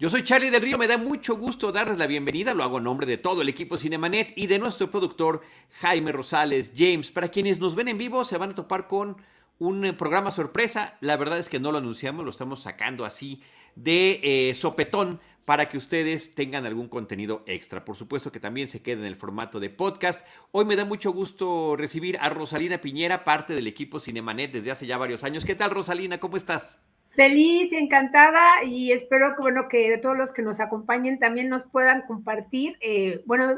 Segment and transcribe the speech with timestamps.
[0.00, 2.84] Yo soy Charlie del Río, me da mucho gusto darles la bienvenida, lo hago en
[2.84, 5.40] nombre de todo el equipo Cinemanet y de nuestro productor
[5.80, 7.10] Jaime Rosales, James.
[7.10, 9.16] Para quienes nos ven en vivo se van a topar con
[9.58, 13.42] un eh, programa sorpresa, la verdad es que no lo anunciamos, lo estamos sacando así
[13.74, 17.84] de eh, sopetón para que ustedes tengan algún contenido extra.
[17.84, 20.24] Por supuesto que también se quede en el formato de podcast.
[20.52, 24.86] Hoy me da mucho gusto recibir a Rosalina Piñera, parte del equipo Cinemanet desde hace
[24.86, 25.44] ya varios años.
[25.44, 26.20] ¿Qué tal Rosalina?
[26.20, 26.80] ¿Cómo estás?
[27.18, 32.02] Feliz encantada y espero que, bueno, que todos los que nos acompañen también nos puedan
[32.02, 32.76] compartir.
[32.80, 33.56] Eh, bueno,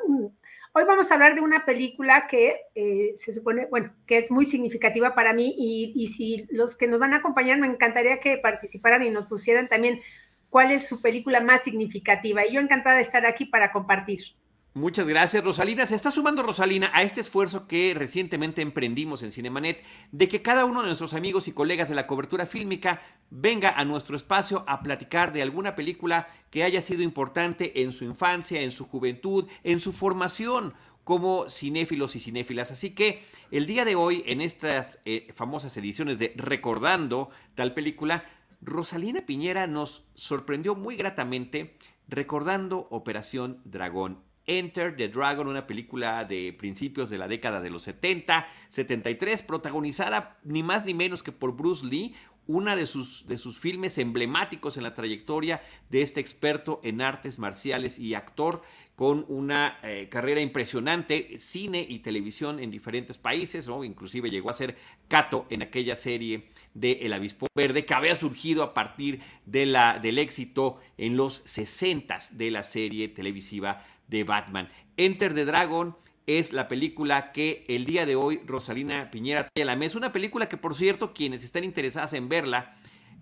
[0.73, 4.47] hoy vamos a hablar de una película que eh, se supone, bueno, que es muy
[4.47, 8.39] significativa para mí y, y si los que nos van a acompañar me encantaría que
[8.39, 10.01] participaran y nos pusieran también
[10.49, 12.47] cuál es su película más significativa.
[12.47, 14.21] Y yo encantada de estar aquí para compartir.
[14.73, 15.85] Muchas gracias, Rosalina.
[15.85, 19.83] Se está sumando Rosalina a este esfuerzo que recientemente emprendimos en Cinemanet
[20.13, 23.85] de que cada uno de nuestros amigos y colegas de la cobertura fílmica venga a
[23.85, 28.71] nuestro espacio a platicar de alguna película que haya sido importante en su infancia, en
[28.71, 32.71] su juventud, en su formación como cinéfilos y cinéfilas.
[32.71, 38.25] Así que el día de hoy, en estas eh, famosas ediciones de Recordando tal película,
[38.63, 41.75] Rosalina Piñera nos sorprendió muy gratamente
[42.07, 47.83] recordando Operación Dragón Enter the Dragon, una película de principios de la década de los
[47.83, 52.15] 70, 73, protagonizada ni más ni menos que por Bruce Lee,
[52.49, 57.39] una de sus, de sus filmes emblemáticos en la trayectoria de este experto en artes
[57.39, 58.63] marciales y actor
[58.97, 63.85] con una eh, carrera impresionante, cine y televisión en diferentes países, ¿no?
[63.85, 64.77] inclusive llegó a ser
[65.07, 70.01] Cato en aquella serie de El Avispo Verde, que había surgido a partir de la,
[70.01, 74.69] del éxito en los 60 de la serie televisiva de Batman.
[74.97, 79.67] Enter the Dragon es la película que el día de hoy Rosalina Piñera trae a
[79.67, 79.97] la mesa.
[79.97, 82.77] Una película que, por cierto, quienes están interesadas en verla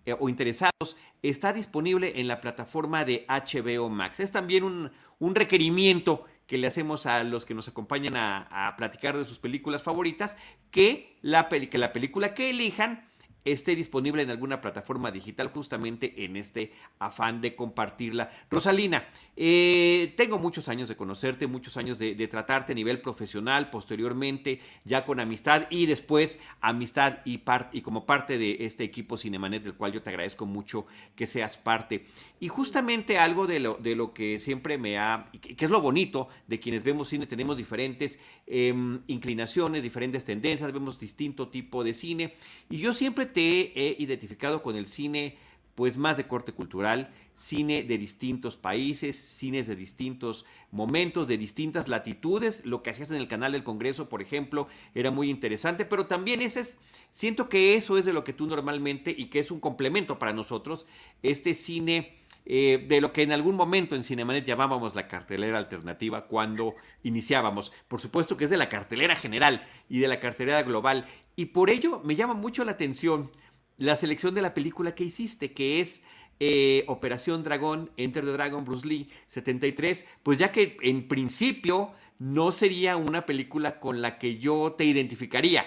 [0.05, 4.21] eh, o interesados, está disponible en la plataforma de HBO Max.
[4.21, 9.17] Es también un, un requerimiento que le hacemos a los que nos acompañan a, platicar
[9.17, 10.37] de sus películas favoritas,
[10.71, 13.08] que la, que la película que elijan
[13.53, 18.31] esté disponible en alguna plataforma digital justamente en este afán de compartirla.
[18.51, 24.61] Rosalina, eh, tengo muchos años de conocerte, muchos años de, tratarte a nivel profesional, posteriormente
[24.85, 27.39] ya con amistad y después amistad y,
[27.83, 32.07] como parte de este equipo Cinemanet del cual yo te agradezco mucho que seas parte.
[32.41, 36.29] Y justamente algo de lo, de lo que siempre me ha, que es lo bonito
[36.47, 42.35] de quienes vemos cine, tenemos diferentes em, inclinaciones, diferentes tendencias, vemos distinto tipo de cine
[42.69, 45.37] y yo siempre te he identificado con el cine
[45.75, 51.87] pues más de corte cultural, cine de distintos países, cines de distintos momentos, de distintas
[51.87, 52.65] latitudes.
[52.67, 56.43] Lo que hacías en el canal del Congreso, por ejemplo, era muy interesante, pero también
[56.43, 56.77] ese es,
[57.13, 60.33] siento que eso es de lo que tú normalmente y que es un complemento para
[60.33, 60.85] nosotros,
[61.23, 62.19] este cine
[62.51, 67.73] eh, de lo que en algún momento en Cinemanet llamábamos la cartelera alternativa cuando iniciábamos.
[67.89, 71.07] Por supuesto que es de la cartelera general y de la cartelera global.
[71.39, 73.31] Y por ello me llama mucho la atención
[73.77, 76.03] la selección de la película que hiciste, que es
[76.41, 82.51] eh, Operación Dragón, Enter the Dragon, Bruce Lee, 73, pues ya que en principio no
[82.51, 85.65] sería una película con la que yo te identificaría.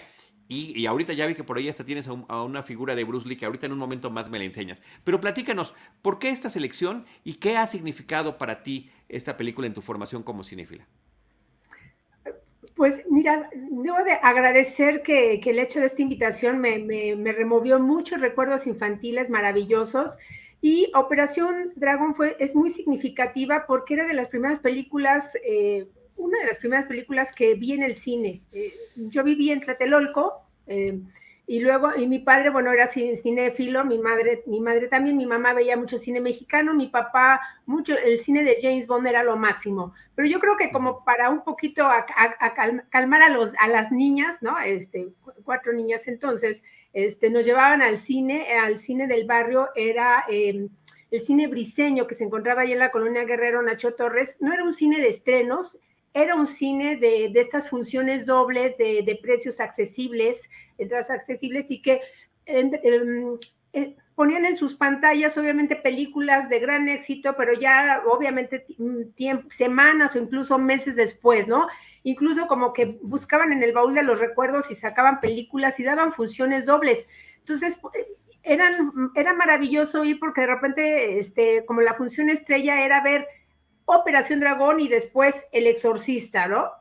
[0.50, 3.38] Y, ahorita ya vi que por ahí hasta tienes a, una figura de Bruce Lee
[3.38, 4.82] que ahorita en un momento más me la enseñas.
[5.06, 9.74] Pero platícanos, ¿por qué esta selección y qué ha significado para ti esta película en
[9.74, 10.86] tu formación como cinéfila?
[12.82, 18.66] Pues mira, debo de agradecer que, el hecho de esta invitación me, removió muchos recuerdos
[18.66, 20.14] infantiles maravillosos
[20.64, 25.86] y Operación Dragon fue, es muy significativa porque era de las primeras películas, eh,
[26.18, 28.42] una de las primeras películas que vi en el cine.
[28.52, 30.98] Eh, yo viví en Tlatelolco, eh,
[31.48, 35.54] y luego, y mi padre, bueno, era cinéfilo, mi madre, mi madre también, mi mamá
[35.54, 39.94] veía mucho cine mexicano, mi papá, mucho, el cine de James Bond era lo máximo.
[40.16, 42.06] Pero yo creo que como para un poquito a,
[42.90, 44.58] calmar a, los, a las niñas, ¿no?
[44.60, 45.10] Este,
[45.44, 46.62] cuatro niñas entonces,
[46.94, 50.70] este, nos llevaban al cine, al cine del barrio, era em,
[51.10, 54.64] el cine briseño que se encontraba ahí en la colonia Guerrero Nacho Torres, no era
[54.64, 55.78] un cine de estrenos,
[56.14, 60.42] era un cine de, de estas funciones dobles, de, de precios accesibles,
[60.84, 62.02] entradas accesibles y que
[62.46, 62.72] em,
[63.74, 68.66] eh, ponían en sus pantallas, obviamente, películas de gran éxito, pero ya, obviamente,
[69.16, 71.68] tiempo, semanas o incluso meses después, ¿no?
[72.04, 76.14] Incluso como que buscaban en el baúl de los recuerdos y sacaban películas y daban
[76.14, 77.06] funciones dobles.
[77.40, 77.80] Entonces,
[78.44, 83.28] eran, era maravilloso ir porque de repente, este, como la función estrella era ver
[83.86, 86.72] Operación Dragón y después El Exorcista, ¿no?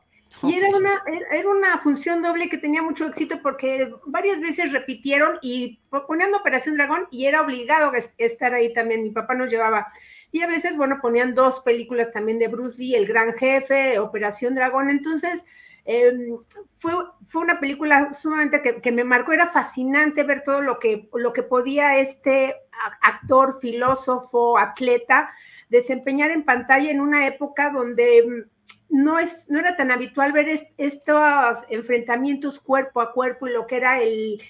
[0.42, 5.38] Y era una, era una función doble que tenía mucho éxito porque varias veces repitieron
[5.42, 9.02] y ponían Operación Dragón y era obligado estar ahí también.
[9.02, 9.88] Mi papá nos llevaba.
[10.32, 14.54] Y a veces, bueno, ponían dos películas también de Bruce Lee, El Gran Jefe, Operación
[14.54, 14.88] Dragón.
[14.88, 15.44] Entonces,
[15.84, 16.38] em,
[16.78, 16.92] fue,
[17.28, 19.32] fue una película sumamente que, que, me marcó.
[19.32, 22.54] Era fascinante ver todo lo que, lo que podía este
[23.02, 25.30] actor, filósofo, atleta
[25.70, 28.46] desempeñar en pantalla en una época donde
[28.90, 33.76] no, es, no era tan habitual ver estos enfrentamientos cuerpo a cuerpo y lo que
[33.76, 34.40] era el,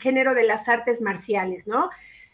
[0.00, 1.90] género de las artes marciales, ¿no?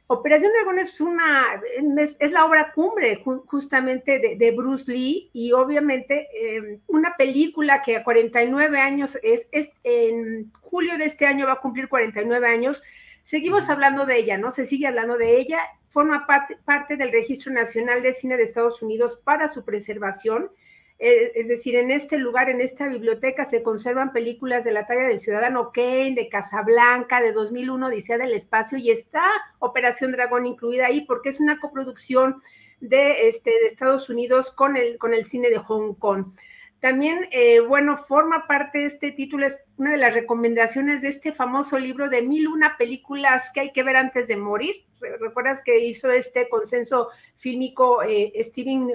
[0.09, 1.61] Operación Dragón es una,
[1.99, 8.05] es, la obra cumbre justamente de, Bruce Lee y obviamente em, una película que a
[8.05, 12.85] 49 años, es, es, en julio de este año va a cumplir 49 años,
[13.25, 14.53] seguimos hablando de ella, ¿no?
[14.53, 15.59] Se sigue hablando de ella,
[15.91, 20.51] forma parte, parte del Registro Nacional de Cine de Estados Unidos para su preservación
[20.99, 25.21] es decir, en este lugar, en esta biblioteca, se conservan películas de la talla del
[25.21, 29.25] Ciudadano Kane, de Casablanca, de 2001, Odisea del Espacio, y está
[29.59, 32.43] Operación Dragón incluida ahí porque es una coproducción
[32.81, 36.33] de, este, de Estados Unidos con el, con el cine de Hong Kong.
[36.81, 41.33] También, eh, bueno, forma parte de este título, es una de las recomendaciones de este
[41.33, 44.85] famoso libro de mil una películas que hay que ver antes de morir.
[45.21, 47.09] ¿Recuerdas que hizo este consenso
[47.39, 48.93] fílmico eh, Steven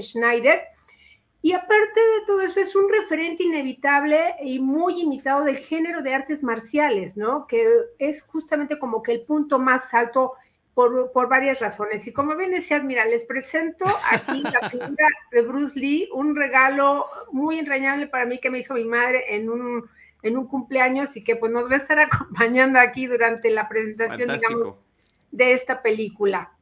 [0.00, 0.60] Schneider?
[1.44, 6.14] Y aparte de todo eso, es un referente inevitable y muy imitado del género de
[6.14, 7.46] artes marciales, ¿no?
[7.46, 7.68] Que
[7.98, 10.32] es justamente como que el punto más alto
[10.72, 12.06] por, por varias razones.
[12.06, 17.04] Y como bien decías, mira, les presento aquí la figura de Bruce Lee, un regalo
[17.30, 19.86] muy entrañable para mí que me hizo mi madre en un,
[20.22, 24.30] en un cumpleaños y que pues nos va a estar acompañando aquí durante la presentación,
[24.32, 24.78] digamos,
[25.30, 26.53] de esta película.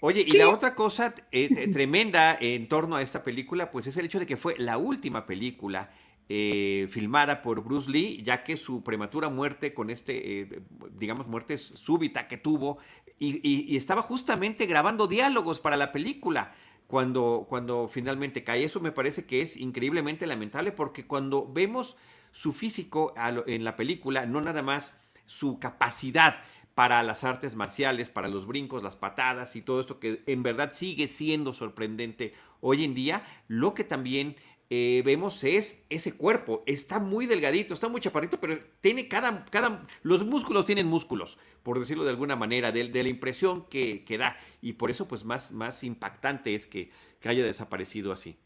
[0.00, 4.06] Oye, y la otra cosa eh, tremenda en torno a esta película, pues es el
[4.06, 5.90] hecho de que fue la última película
[6.28, 10.62] eh, filmada por Bruce Lee, ya que su prematura muerte con este, eh,
[10.92, 12.78] digamos, muerte súbita que tuvo,
[13.18, 16.54] y, estaba justamente grabando diálogos para la película
[16.86, 18.62] cuando, cuando finalmente cae.
[18.62, 21.96] Eso me parece que es increíblemente lamentable porque cuando vemos
[22.30, 23.14] su físico
[23.48, 26.42] en la película, no nada más su capacidad,
[26.78, 30.70] para las artes marciales, para los brincos, las patadas y todo esto que en verdad
[30.72, 34.36] sigue siendo sorprendente hoy en día, lo que también
[34.70, 36.62] eh, vemos es ese cuerpo.
[36.66, 41.80] Está muy delgadito, está muy chaparrito, pero tiene cada, cada, los músculos tienen músculos, por
[41.80, 44.36] decirlo de alguna manera, de, la impresión que, que, da.
[44.62, 48.38] Y por eso, pues, más, más impactante es que, que haya desaparecido así.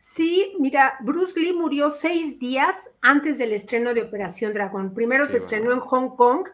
[0.00, 4.92] Sí, mira, Bruce Lee murió seis días antes del estreno de Operación Dragón.
[4.92, 6.48] Primero se estrenó en Hong Kong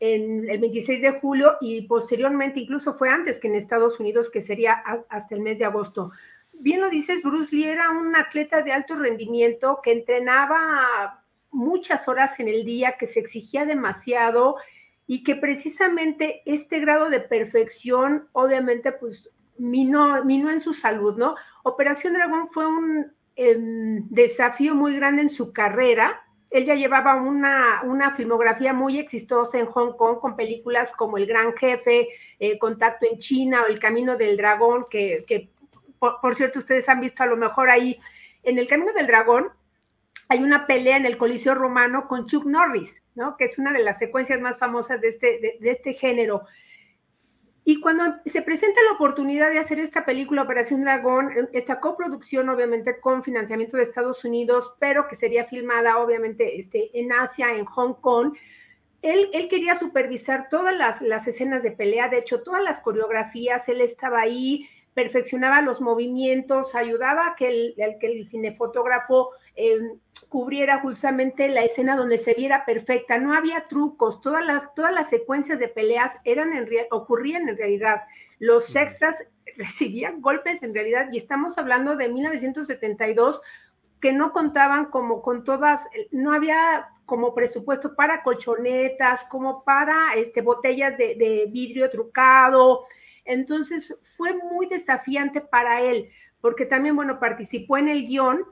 [0.00, 4.42] en el 26 de julio y posteriormente, incluso fue antes que en Estados Unidos, que
[4.42, 6.10] sería hasta el mes de agosto.
[6.52, 12.38] Bien lo dices, Bruce Lee era un atleta de alto rendimiento que entrenaba muchas horas
[12.40, 14.56] en el día, que se exigía demasiado
[15.06, 21.36] y que precisamente este grado de perfección, obviamente, pues minó, en su salud, ¿no?
[21.62, 26.23] Operación Dragón fue un em, desafío muy grande en su carrera,
[26.54, 31.26] él ya llevaba una, una, filmografía muy exitosa en Hong Kong con películas como El
[31.26, 35.48] Gran Jefe, eh, Contacto en China o El Camino del Dragón, que,
[35.98, 37.98] por, cierto ustedes han visto a lo mejor ahí.
[38.44, 39.48] En El Camino del Dragón
[40.28, 43.36] hay una pelea en el Coliseo Romano con Chuck Norris, ¿no?
[43.36, 46.44] que es una de las secuencias más famosas de este, de este género.
[47.66, 53.00] Y cuando se presenta la oportunidad de hacer esta película Operación Dragón, esta coproducción obviamente
[53.00, 57.94] con financiamiento de Estados Unidos, pero que sería filmada obviamente este, en Asia, en Hong
[57.94, 58.34] Kong,
[59.04, 64.20] él, quería supervisar todas las, escenas de pelea, de hecho todas las coreografías, él estaba
[64.20, 69.78] ahí, perfeccionaba los movimientos, ayudaba a que el, que el cinefotógrafo eh,
[70.28, 73.18] cubriera justamente la escena donde se viera perfecta.
[73.18, 78.02] No había trucos, todas las, todas las secuencias de peleas eran en ocurrían en realidad.
[78.38, 79.16] Los extras
[79.56, 83.40] recibían golpes en realidad y estamos hablando de 1972
[84.00, 90.42] que no contaban como con todas, no había como presupuesto para colchonetas, como para este,
[90.42, 92.86] botellas de, de vidrio trucado,
[93.24, 98.44] entonces fue muy desafiante para él, porque también, bueno, participó en el guion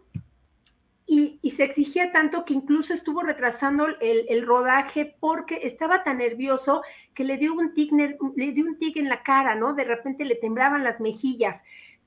[1.42, 6.82] y, se exigía tanto que incluso estuvo retrasando el, rodaje porque estaba tan nervioso
[7.14, 9.74] que le dio un tic, le dio un tic en la cara, ¿no?
[9.74, 11.62] De repente le temblaban las mejillas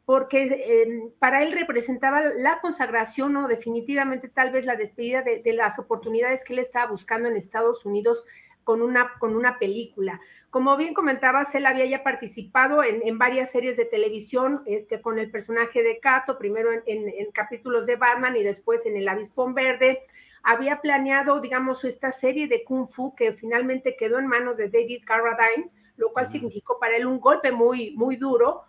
[0.05, 5.77] porque em, para él representaba la consagración o definitivamente tal vez la despedida de, las
[5.77, 8.25] oportunidades que él estaba buscando en Estados Unidos
[8.63, 10.19] con una, con una película.
[10.55, 15.29] Como bien comentabas, él había ya participado en, varias series de televisión este, con el
[15.29, 20.03] personaje de Cato, primero en, capítulos de Batman y después en El Avispón Verde.
[20.43, 25.03] Había planeado, digamos, esta serie de Kung Fu que finalmente quedó en manos de David
[25.05, 28.63] Carradine, lo cual significó para él un golpe muy, muy duro.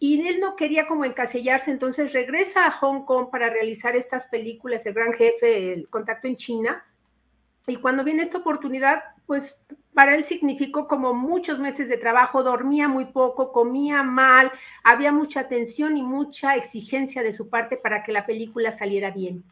[0.00, 4.84] Y él no quería como encasillarse, entonces regresa a Hong Kong para realizar estas películas,
[4.84, 6.84] El Gran Jefe, El Contacto en China,
[7.66, 9.56] y cuando viene esta oportunidad, pues
[9.94, 14.50] para él significó como muchos meses de trabajo, dormía muy poco, comía mal,
[14.82, 19.44] había mucha tensión y mucha exigencia de su parte para que la película saliera bien.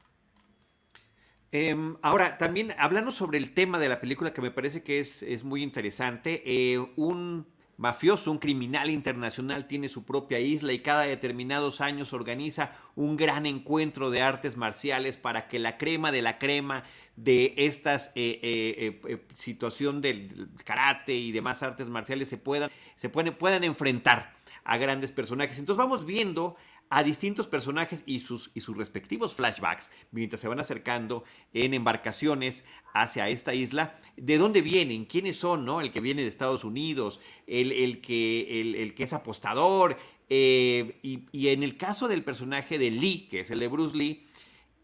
[1.53, 5.23] Em, ahora, también hablando sobre el tema de la película que me parece que es,
[5.23, 7.47] es muy interesante, eh, un
[7.79, 13.47] mafioso, un criminal internacional, tiene su propia isla y cada determinados años organiza un gran
[13.47, 16.83] encuentro de artes marciales para que la crema de la crema
[17.15, 23.09] de esta eh, eh, eh, situación del karate y demás artes marciales se puedan, se
[23.09, 25.59] puedan enfrentar a grandes personajes.
[25.59, 26.57] Entonces vamos viendo
[26.91, 32.65] a distintos personajes y sus, y sus respectivos flashbacks mientras se van acercando en embarcaciones
[32.95, 33.99] hacia esta isla.
[34.17, 35.05] ¿De dónde vienen?
[35.05, 35.65] ¿Quiénes son?
[35.65, 35.81] ¿no?
[35.81, 39.99] El que viene de Estados Unidos, el, el que, el, que es apostador.
[40.31, 44.27] Eh, y, en el caso del personaje de Lee, que es el de Bruce Lee,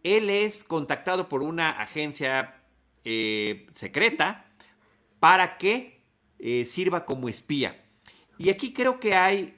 [0.02, 2.62] él es contactado por una agencia
[3.04, 4.46] eh, secreta
[5.20, 6.02] para que
[6.38, 7.82] eh, sirva como espía.
[8.37, 9.54] Y aquí creo que hay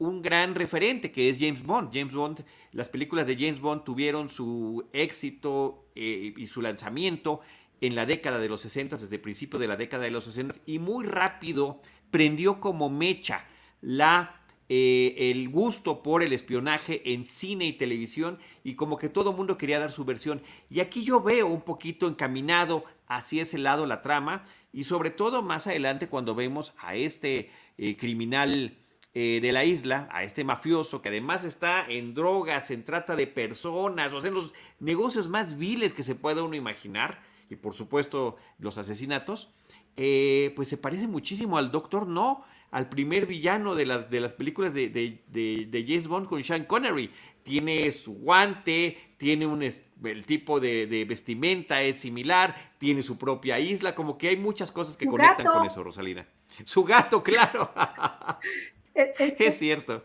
[0.00, 1.90] un gran referente que es James Bond.
[1.92, 7.40] James Bond, las películas de James Bond tuvieron su éxito eh, y su lanzamiento
[7.82, 10.56] en la década de los 60, desde el principio de la década de los 60,
[10.66, 11.80] y muy rápido
[12.10, 13.46] prendió como mecha
[13.82, 19.30] la, eh, el gusto por el espionaje en cine y televisión, y como que todo
[19.30, 20.42] el mundo quería dar su versión.
[20.70, 25.42] Y aquí yo veo un poquito encaminado hacia ese lado la trama, y sobre todo
[25.42, 28.78] más adelante cuando vemos a este eh, criminal
[29.12, 33.26] eh, de la isla, a este mafioso que además está en drogas, en trata de
[33.26, 37.74] personas, o sea, en los negocios más viles que se pueda uno imaginar, y por
[37.74, 39.50] supuesto los asesinatos,
[39.96, 44.34] eh, pues se parece muchísimo al Doctor No, al primer villano de las, de las
[44.34, 47.10] películas de, de, James Bond con Sean Connery.
[47.42, 53.94] Tiene su guante, tiene un, el tipo de, vestimenta es similar, tiene su propia isla,
[53.94, 56.26] como que hay muchas cosas que conectan con eso, Rosalina.
[56.64, 57.72] Su gato, claro.
[59.18, 60.04] Es, cierto.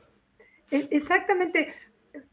[0.71, 1.73] Exactamente.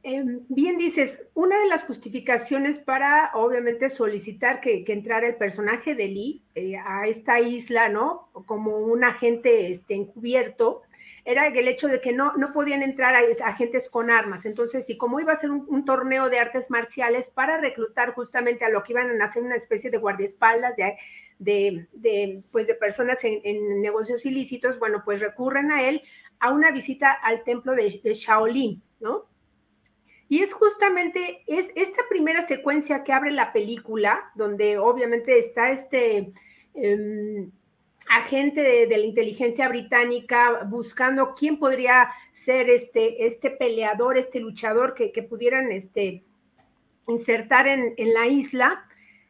[0.02, 6.08] Em, bien dices, una de las justificaciones para, obviamente, solicitar que, entrara el personaje de
[6.08, 8.28] Lee eh, a esta isla, ¿no?
[8.46, 10.82] Como un agente este, encubierto,
[11.24, 14.44] era el hecho de que no, no podían entrar a, agentes con armas.
[14.44, 18.70] Entonces, y como iba a ser un, torneo de artes marciales para reclutar justamente a
[18.70, 23.80] lo que iban a hacer una especie de guardaespaldas de, de, pues de personas en
[23.80, 26.02] negocios ilícitos, bueno, pues recurren a él
[26.42, 29.26] a una visita al templo de, Shaolin, ¿no?
[30.28, 36.32] Y es justamente, es esta primera secuencia que abre la película, donde obviamente está este
[36.74, 37.50] em,
[38.08, 45.10] agente de, la inteligencia británica buscando quién podría ser este, este peleador, este luchador que,
[45.22, 46.24] pudieran este,
[47.06, 48.84] insertar en, la isla,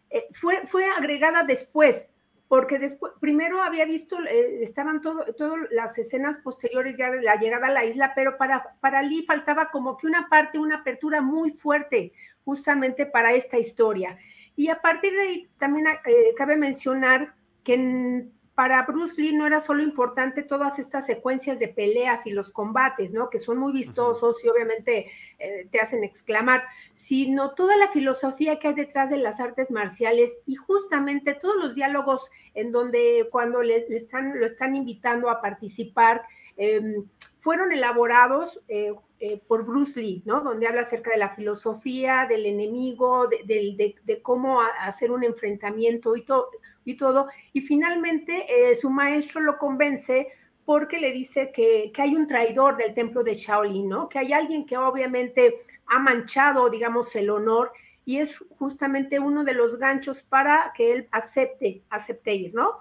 [0.09, 2.12] eh, fue, fue agregada después,
[2.53, 5.27] porque después, primero había visto, eh, estaban todas
[5.71, 9.71] las escenas posteriores ya de la llegada a la isla, pero para, para Lee faltaba
[9.71, 12.13] como que una parte, una apertura muy fuerte
[12.45, 14.19] justamente para esta historia.
[14.55, 18.27] Y a partir de ahí también eh, cabe mencionar que
[18.63, 23.13] para Bruce Lee no era solo importante todas estas secuencias de peleas y los combates,
[23.13, 23.29] ¿no?
[23.29, 26.63] Que son muy vistosos y obviamente eh, te hacen exclamar,
[26.95, 31.75] sino toda la filosofía que hay detrás de las artes marciales y justamente todos los
[31.75, 36.23] diálogos en donde cuando le, están, lo están invitando a participar,
[36.57, 37.05] em,
[37.41, 40.43] fueron elaborados eh, eh, por Bruce Lee, ¿no?
[40.43, 46.25] Donde habla acerca de la filosofía, del enemigo, de, de cómo hacer un enfrentamiento y
[46.25, 46.49] todo
[46.85, 47.29] y todo.
[47.53, 50.29] Y finalmente eh, su maestro lo convence
[50.65, 54.09] porque le dice que, hay un traidor del templo de Shaolin, ¿no?
[54.09, 57.73] Que hay alguien que obviamente ha manchado, digamos, el honor
[58.05, 62.79] y es justamente uno de los ganchos para que él acepte, acepte ir, ¿no?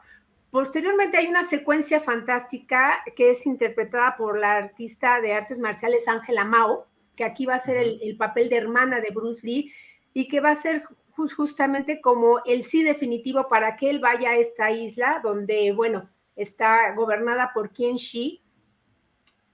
[0.52, 6.44] Posteriormente hay una secuencia fantástica que es interpretada por la artista de artes marciales Ángela
[6.44, 9.72] Mao, que aquí va a ser el, el papel de hermana de Bruce Lee,
[10.14, 10.84] y que va a ser
[11.16, 16.94] justamente como el sí definitivo para que él vaya a esta isla donde, bueno, está
[16.94, 18.42] gobernada por Qian Shi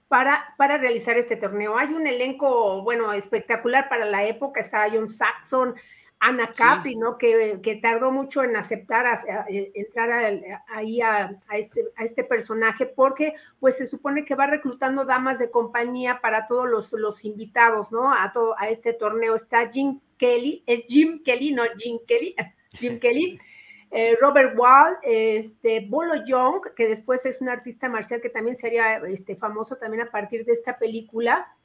[0.08, 1.76] para, para realizar este torneo.
[1.76, 5.74] Hay un elenco, bueno, espectacular para la época, está John Saxon,
[6.20, 7.16] Ana Capri, ¿no?
[7.16, 13.34] Que, que, tardó mucho en aceptar, a, entrar ahí a, este, a este personaje, porque
[13.60, 18.12] pues se supone que va reclutando damas de compañía para todos los, los invitados, ¿no?
[18.12, 19.36] A, todo, a este torneo.
[19.36, 22.34] Está Jim Kelly, es Jim Kelly, no Jim Kelly,
[22.78, 23.38] Jim Kelly.
[23.90, 28.98] Eh, Robert Wall, este, Bolo Young, que después es un artista marcial que también sería
[28.98, 31.56] este, famoso también a partir de esta película.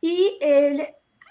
[0.00, 0.88] Y el,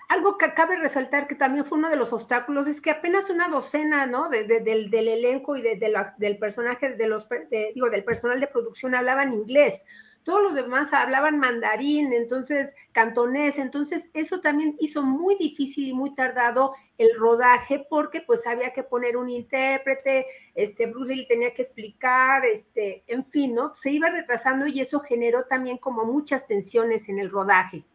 [0.09, 3.49] algo que cabe resaltar que también fue uno de los obstáculos es que apenas una
[3.49, 4.29] docena, ¿no?
[4.29, 7.27] del, elenco y de, las, del personaje, de los,
[7.73, 9.83] digo, del personal de producción hablaban inglés.
[10.23, 16.15] Todos los demás hablaban mandarín, entonces cantonés, entonces eso también hizo muy difícil y muy
[16.15, 21.61] tardado el rodaje porque pues había que poner un intérprete, este Bruce Lee tenía que
[21.61, 23.73] explicar, este, en fin, ¿no?
[23.75, 27.85] Se iba retrasando y eso generó también como muchas tensiones en el rodaje.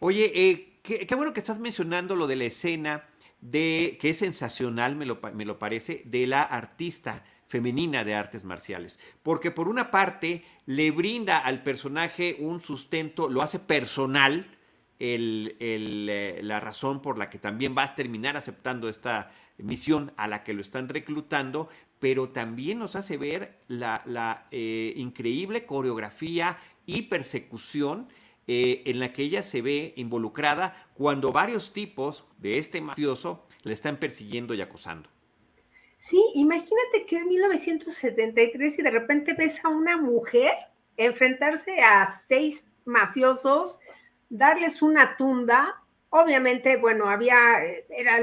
[0.00, 3.04] Oye, eh, qué, bueno que estás mencionando lo de la escena
[3.40, 8.44] de que es sensacional, me lo, me lo parece, de la artista femenina de artes
[8.44, 8.98] marciales.
[9.22, 14.46] Porque por una parte le brinda al personaje un sustento, lo hace personal,
[14.98, 20.28] el, eh, la razón por la que también va a terminar aceptando esta misión a
[20.28, 26.58] la que lo están reclutando, pero también nos hace ver la, la eh, increíble coreografía
[26.86, 28.08] y persecución
[28.48, 33.72] eh, en la que ella se ve involucrada cuando varios tipos de este mafioso le
[33.72, 35.08] están persiguiendo y acosando.
[35.98, 40.52] Sí, imagínate que es 1973 y de repente ves a una mujer
[40.96, 43.80] enfrentarse a seis mafiosos,
[44.28, 45.82] darles una tunda.
[46.10, 48.20] Obviamente, bueno, había, era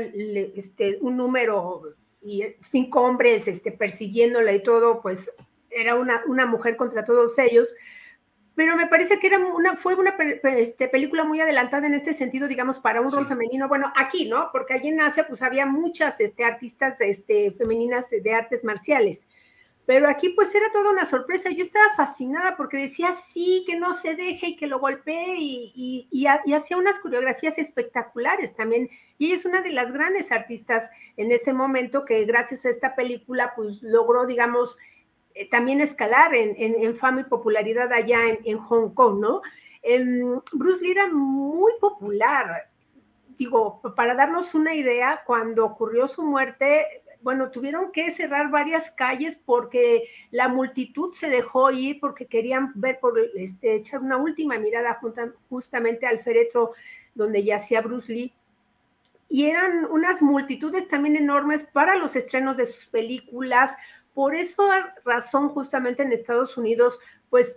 [0.56, 5.30] este, un número y cinco hombres este, persiguiéndola y todo, pues
[5.70, 7.68] era una, una mujer contra todos ellos
[8.56, 10.16] pero me parece que era una, fue una
[10.56, 13.68] este, película muy adelantada en este sentido, digamos, para un rol femenino.
[13.68, 14.50] Bueno, aquí, ¿no?
[14.52, 19.26] Porque allí en Asia, pues había muchas este, artistas este, femeninas de artes marciales.
[19.86, 21.50] Pero aquí, pues era toda una sorpresa.
[21.50, 26.08] Yo estaba fascinada porque decía sí, que no se deje y que lo golpee y,
[26.12, 28.90] y, y hacía unas coreografías espectaculares también.
[29.18, 32.96] Y ella es una de las grandes artistas en ese momento que gracias a esta
[32.96, 34.78] película, pues logró, digamos,
[35.36, 39.42] eh, también escalar en, fama y popularidad allá en, Hong Kong, ¿no?
[39.82, 42.70] Em, Bruce Lee era muy popular.
[43.38, 49.42] Digo, para darnos una idea, cuando ocurrió su muerte, bueno, tuvieron que cerrar varias calles
[49.46, 55.00] porque la multitud se dejó ir porque querían ver, por, este, echar una última mirada
[55.50, 56.74] justamente al féretro
[57.16, 58.34] donde yacía Bruce Lee.
[59.30, 63.72] Y eran unas multitudes también enormes para los estrenos de sus películas,
[64.14, 67.00] por esa razón, justamente en Estados Unidos,
[67.30, 67.56] pues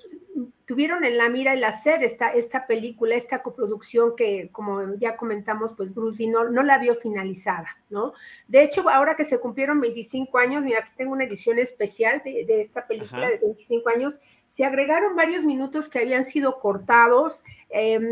[0.64, 5.74] tuvieron en la mira el hacer esta, esta película, esta coproducción que, como ya comentamos,
[5.76, 8.14] pues Bruce Lee no, la vio finalizada, ¿no?
[8.48, 12.60] De hecho, ahora que se cumplieron 25 años, mira, aquí tengo una edición especial de,
[12.60, 18.04] esta película de 25 años, se agregaron varios minutos que habían sido cortados, em,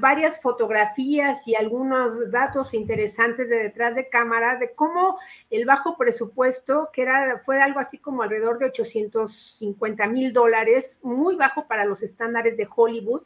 [0.00, 5.18] varias fotografías y algunos datos interesantes de detrás de cámara de cómo
[5.50, 11.36] el bajo presupuesto, que era, fue algo así como alrededor de 850 mil dólares, muy
[11.36, 13.22] bajo para los estándares de Hollywood,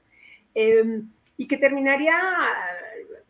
[0.54, 2.14] em, y que terminaría,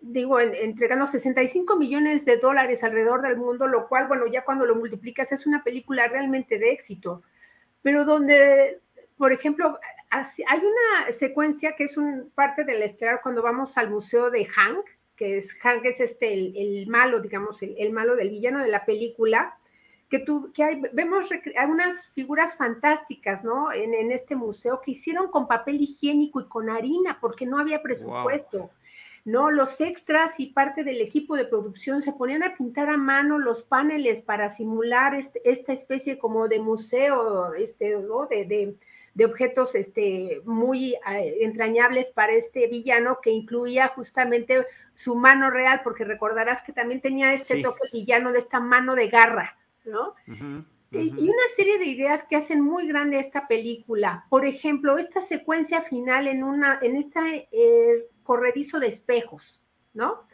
[0.01, 4.77] digo, entregando 65 millones de dólares alrededor del mundo, lo cual, bueno, ya cuando lo
[4.77, 7.23] multiplicas es una película realmente de éxito,
[7.83, 8.81] pero donde
[9.17, 9.79] por ejemplo,
[10.11, 14.85] hay una secuencia que es un parte del estelar cuando vamos al museo de Hank,
[15.17, 19.59] que es Hank es este el, malo, digamos, el, malo del villano de la película,
[20.09, 21.29] que, tú, que hay, vemos
[21.69, 23.73] unas figuras fantásticas, ¿no?
[23.73, 28.71] En, este museo que hicieron con papel higiénico y con harina, porque no había presupuesto.
[29.25, 29.51] ¿no?
[29.51, 33.65] Los extras y parte del equipo de producción se ponían a pintar a mano los
[33.65, 38.27] paneles para simular este, esta especie como de museo, este, ¿no?
[38.27, 38.77] de, de
[39.25, 46.05] objetos este, muy eh, entrañables para este villano que incluía justamente su mano real, porque
[46.05, 50.15] recordarás que también tenía este toque villano de esta mano de garra, ¿no?
[50.91, 54.25] Y, una serie de ideas que hacen muy grande esta película.
[54.31, 60.27] Por ejemplo, esta secuencia final en, una, en este eh, corredizo de espejos, ¿no?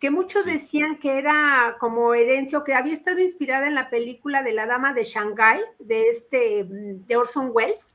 [0.00, 4.42] que muchos decían que era como herencia o que había estado inspirada en la película
[4.42, 7.87] de la dama de Shanghai de este de Orson Welles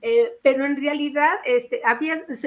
[0.00, 1.82] eh, pero en realidad este,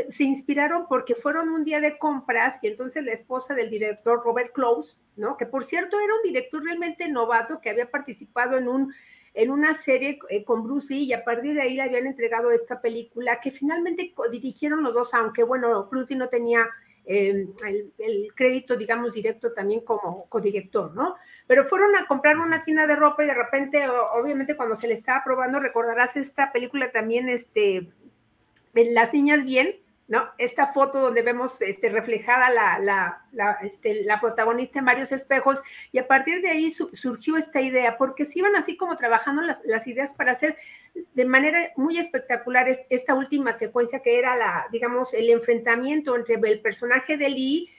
[0.09, 4.53] se, inspiraron porque fueron un día de compras y entonces la esposa del director Robert
[4.53, 5.35] Close, ¿no?
[5.35, 8.93] que por cierto era un director realmente novato que había participado en, un,
[9.33, 12.51] en una serie eh, con Bruce Lee y a partir de ahí le habían entregado
[12.51, 16.69] esta película que finalmente dirigieron los dos, aunque bueno, Bruce Lee no tenía
[17.05, 17.47] eh,
[17.97, 21.15] el, crédito, digamos, directo también como codirector, ¿no?
[21.51, 24.93] Pero fueron a comprar una tienda de ropa y de repente, obviamente, cuando se le
[24.93, 27.89] estaba probando, recordarás esta película también, este,
[28.73, 29.75] Las Niñas Bien,
[30.07, 30.29] ¿no?
[30.37, 35.61] Esta foto donde vemos este, reflejada la, la, este, la, protagonista en varios espejos
[35.91, 39.57] y a partir de ahí surgió esta idea, porque se iban así como trabajando las,
[39.65, 40.55] las, ideas para hacer
[40.93, 46.61] de manera muy espectacular esta última secuencia que era la, digamos, el enfrentamiento entre el
[46.61, 47.69] personaje de Lee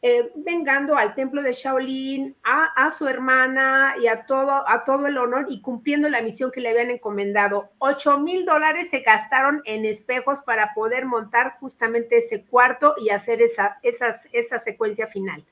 [0.00, 5.18] eh, vengando al templo de Shaolin, a, su hermana y a todo, a todo el
[5.18, 7.70] honor y cumpliendo la misión que le habían encomendado.
[7.78, 13.42] Ocho mil dólares se gastaron en espejos para poder montar justamente ese cuarto y hacer
[13.42, 15.44] esa, esa secuencia final.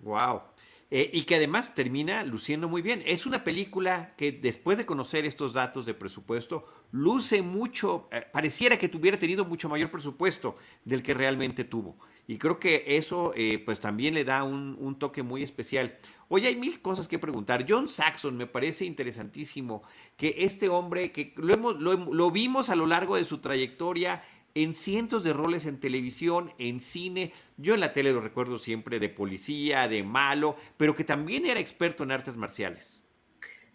[0.00, 0.42] Wow.
[0.90, 3.02] Eh, y que además termina luciendo muy bien.
[3.04, 8.76] Es una película que después de conocer estos datos de presupuesto, luce mucho, eh, pareciera
[8.76, 11.96] que tuviera tenido mucho mayor presupuesto del que realmente tuvo.
[12.26, 15.98] Y creo que eso eh, pues también le da un, toque muy especial.
[16.28, 17.66] Oye, hay mil cosas que preguntar.
[17.68, 19.82] John Saxon me parece interesantísimo
[20.16, 24.22] que este hombre, que lo, hemos, lo vimos a lo largo de su trayectoria
[24.54, 27.32] en cientos de roles en televisión, en cine.
[27.56, 31.60] Yo en la tele lo recuerdo siempre de policía, de malo, pero que también era
[31.60, 33.03] experto en artes marciales.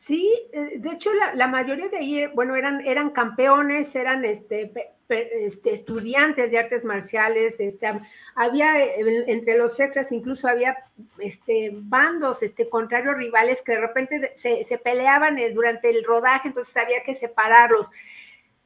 [0.09, 4.73] Sí, eh, de hecho la, mayoría de ahí, bueno, eran, eran campeones, eran este,
[5.07, 8.01] este, estudiantes de artes marciales, este,
[8.33, 10.77] había entre los extras incluso había
[11.19, 16.47] este, bandos este, contrarios rivales que de repente se, se peleaban eh, durante el rodaje,
[16.47, 17.91] entonces había que separarlos.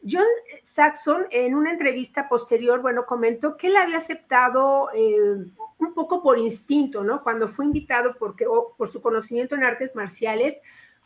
[0.09, 0.23] John
[0.63, 5.43] Saxon, en una entrevista posterior, bueno, comentó que él había aceptado eh,
[5.77, 7.21] un poco por instinto, ¿no?
[7.21, 8.45] Cuando fue invitado porque,
[8.77, 10.55] por su conocimiento en artes marciales,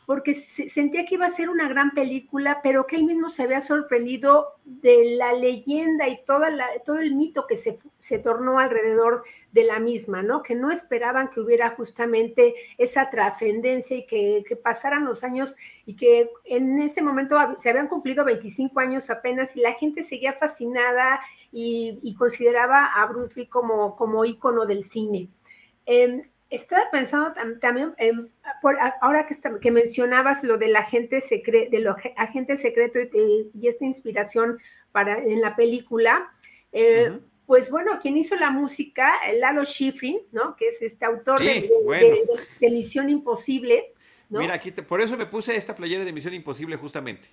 [0.08, 3.60] porque sentía que iba a ser una gran película, pero que él mismo se había
[3.60, 6.46] sorprendido de la leyenda y todo
[6.98, 10.42] el mito que se, se, tornó alrededor de la misma, ¿no?
[10.42, 16.30] Que no esperaban que hubiera justamente esa trascendencia y que, pasaran los años y que
[16.46, 21.20] en ese momento se habían cumplido 25 años apenas y la gente seguía fascinada
[21.52, 25.28] y, consideraba a Bruce Lee como, como ícono del cine.
[25.84, 27.94] Eh, estaba pensando también,
[29.00, 34.58] ahora que, que, mencionabas lo del agente secreto, de lo agente secreto y, esta inspiración
[34.92, 36.32] para en la película,
[36.72, 40.56] eh, pues bueno, quien hizo la música, Lalo Schifrin, ¿no?
[40.56, 43.92] Que es este autor de, Misión Imposible.
[44.30, 47.28] Mira, aquí por eso me puse esta playera de Misión Imposible justamente.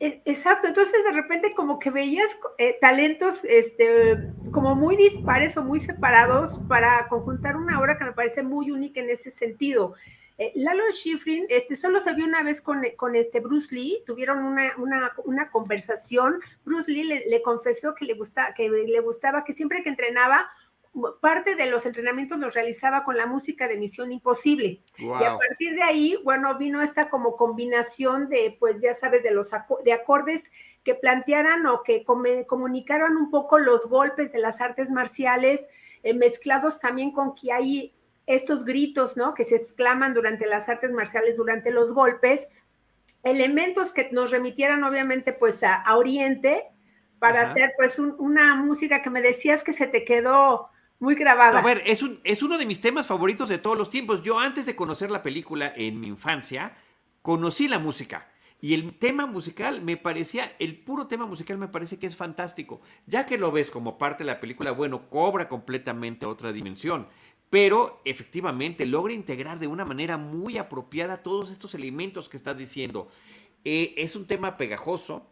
[0.00, 4.16] E, exacto, entonces de repente como que veías eh, talentos este,
[4.52, 9.00] como muy dispares o muy separados para conjuntar una obra que me parece muy única
[9.00, 9.94] en ese sentido.
[10.40, 14.44] Eh, Lalo Schifrin este, solo se vio una vez con, con este Bruce Lee, tuvieron
[14.44, 19.42] una, una, una conversación, Bruce Lee le, le confesó que le, gusta, que le gustaba
[19.42, 20.48] que siempre que entrenaba
[21.20, 24.80] parte de los entrenamientos los realizaba con la música de Misión Imposible.
[24.96, 29.30] Y a partir de ahí, bueno, vino esta como combinación de, pues ya sabes, de
[29.30, 29.50] los
[29.84, 30.42] de acordes
[30.84, 35.66] que plantearan o que comunicaron un poco los golpes de las artes marciales,
[36.02, 37.94] eh, mezclados también con que hay
[38.26, 39.34] estos gritos, ¿no?
[39.34, 42.46] Que se exclaman durante las artes marciales, durante los golpes,
[43.22, 46.64] elementos que nos remitieran obviamente pues a, Oriente
[47.18, 51.58] para hacer pues una música que me decías que se te quedó muy grabada.
[51.58, 54.22] A ver, es, un, es uno de mis temas favoritos de todos los tiempos.
[54.22, 56.76] Yo antes de conocer la película en mi infancia,
[57.22, 58.28] conocí la música.
[58.60, 62.80] Y el tema musical me parecía, el puro tema musical me parece que es fantástico.
[63.06, 67.06] Ya que lo ves como parte de la película, bueno, cobra completamente otra dimensión.
[67.50, 73.08] Pero efectivamente logra integrar de una manera muy apropiada todos estos elementos que estás diciendo.
[73.64, 75.26] Eh, es un tema pegajoso,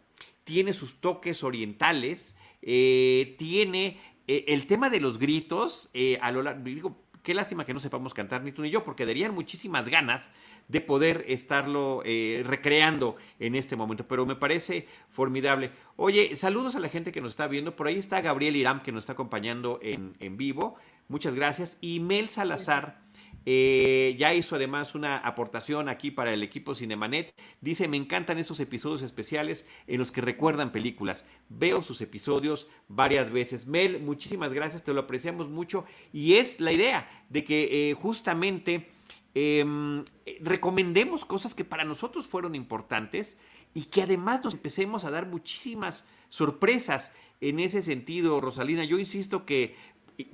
[0.47, 6.55] tiene sus toques orientales, eh, tiene eh, el tema de los gritos, eh, a lo
[6.55, 10.31] digo, qué lástima que no sepamos cantar ni tú ni yo, porque darían muchísimas ganas
[10.69, 15.71] de poder estarlo recreando en este momento, pero me parece formidable.
[15.97, 18.93] Oye, saludos a la gente que nos está viendo, por ahí está Gabriel Iram que
[18.93, 20.77] nos está acompañando en, en vivo,
[21.09, 23.01] muchas gracias, y Mel Salazar
[23.49, 27.33] eh, ya hizo además una aportación aquí para el equipo Cinemanet.
[27.61, 31.25] Dice, me encantan esos episodios especiales en los que recuerdan películas.
[31.49, 33.69] Veo sus episodios varias veces.
[33.69, 35.85] Mel, muchísimas gracias, te lo apreciamos mucho.
[36.13, 38.89] Y es la idea de que eh, justamente
[39.35, 40.05] em,
[40.41, 43.37] recomendemos cosas que para nosotros fueron importantes
[43.75, 48.83] y que además nos empecemos a dar muchísimas sorpresas en ese sentido, Rosalina.
[48.85, 49.77] Yo insisto que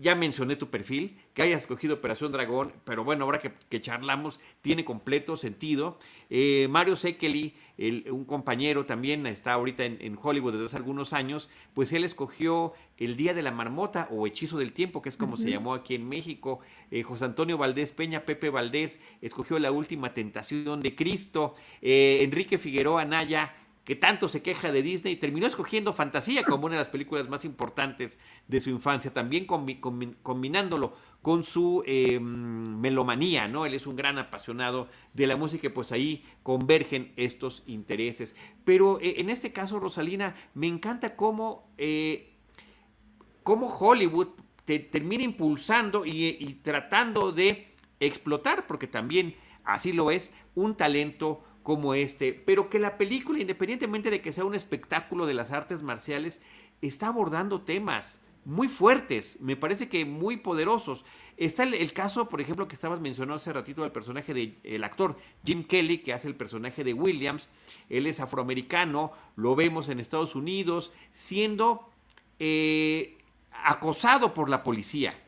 [0.00, 4.84] ya mencioné tu perfil, que hayas escogido Operación Dragón, pero bueno, ahora que, charlamos, tiene
[4.84, 5.98] completo sentido.
[6.30, 7.54] Eh, Mario Sekeli,
[8.10, 13.16] un compañero también, está ahorita en, Hollywood desde hace algunos años, pues él escogió El
[13.16, 16.08] Día de la Marmota o Hechizo del Tiempo, que es como se llamó aquí en
[16.08, 16.60] México.
[16.90, 21.54] Eh, José Antonio Valdés Peña, Pepe Valdés, escogió La Última Tentación de Cristo.
[21.80, 26.76] Eh, Enrique Figueroa Naya, que tanto se queja de Disney, terminó escogiendo Fantasía como una
[26.76, 33.66] de las películas más importantes de su infancia, también combinándolo con su em, melomanía, ¿no?
[33.66, 38.36] Él es un gran apasionado de la música y pues ahí convergen estos intereses.
[38.64, 42.34] Pero eh, en este caso, Rosalina, me encanta cómo, eh,
[43.42, 44.28] cómo Hollywood
[44.64, 51.94] te termina impulsando y tratando de explotar, porque también así lo es, un talento como
[51.94, 56.40] este, pero que la película, independientemente de que sea un espectáculo de las artes marciales,
[56.80, 61.04] está abordando temas muy fuertes, me parece que muy poderosos.
[61.36, 65.64] Está el, caso, por ejemplo, que estabas mencionando hace ratito del personaje del actor Jim
[65.64, 67.48] Kelly, que hace el personaje de Williams.
[67.88, 71.88] Él es afroamericano, lo vemos en Estados Unidos, siendo
[72.38, 73.18] eh,
[73.64, 75.18] acosado por la policía,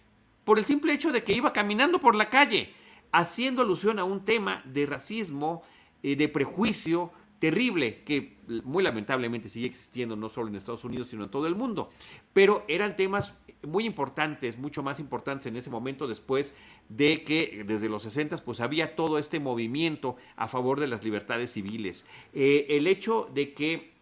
[0.45, 2.75] por el simple hecho de que iba caminando por la calle,
[3.13, 5.63] haciendo alusión a un tema de racismo,
[6.05, 11.25] eh, de prejuicio terrible que muy lamentablemente sigue existiendo no solo en Estados Unidos, sino
[11.25, 11.91] en todo el mundo.
[12.33, 16.55] Pero eran temas muy importantes, mucho más importantes en ese momento después
[16.89, 21.53] de que desde los 60 pues había todo este movimiento a favor de las libertades
[21.53, 22.05] civiles.
[22.35, 23.95] Eh, el hecho de que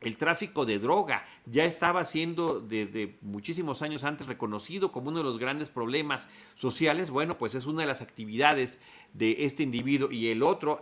[0.00, 5.24] el tráfico de droga ya estaba siendo desde muchísimos años antes reconocido como uno de
[5.24, 7.10] los grandes problemas sociales.
[7.10, 8.80] Bueno, pues es una de las actividades
[9.14, 10.80] de este individuo y el otro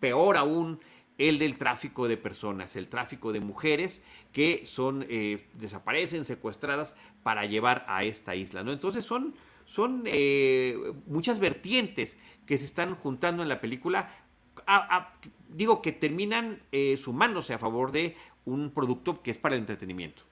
[0.00, 0.80] peor aún
[1.18, 7.44] el del tráfico de personas, el tráfico de mujeres que son eh, desaparecen, secuestradas para
[7.44, 8.62] llevar a esta isla.
[8.62, 8.72] ¿no?
[8.72, 9.34] Entonces son,
[9.66, 14.10] son eh, muchas vertientes que se están juntando en la película.
[15.48, 20.22] digo que terminan eh, sumándose a favor de un producto que es para el entretenimiento.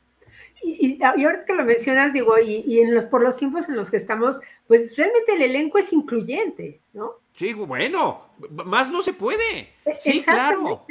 [0.62, 3.90] Y, ahora que lo mencionas, digo, y, y, en los, por los tiempos en los
[3.90, 7.16] que estamos, pues realmente el elenco es incluyente, ¿no?
[7.36, 9.74] Sí, bueno, más no se puede.
[9.84, 10.86] E, sí, claro.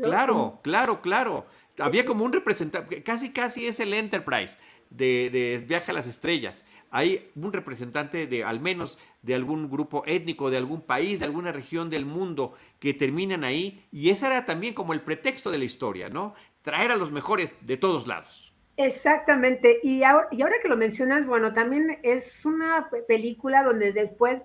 [0.00, 1.46] Claro, claro, claro.
[1.78, 4.58] Había como un representante, casi casi es el Enterprise
[4.88, 6.64] de, de Viaje a las Estrellas.
[6.90, 11.52] Hay un representante de al menos de algún grupo étnico, de algún país, de alguna
[11.52, 13.86] región del mundo que terminan ahí.
[13.92, 16.34] Y ese era también como el pretexto de la historia, ¿no?
[16.62, 18.49] Traer a los mejores de todos lados.
[18.82, 19.78] Exactamente.
[19.82, 24.40] Y ahora, y ahora que lo mencionas, bueno, también es una película donde después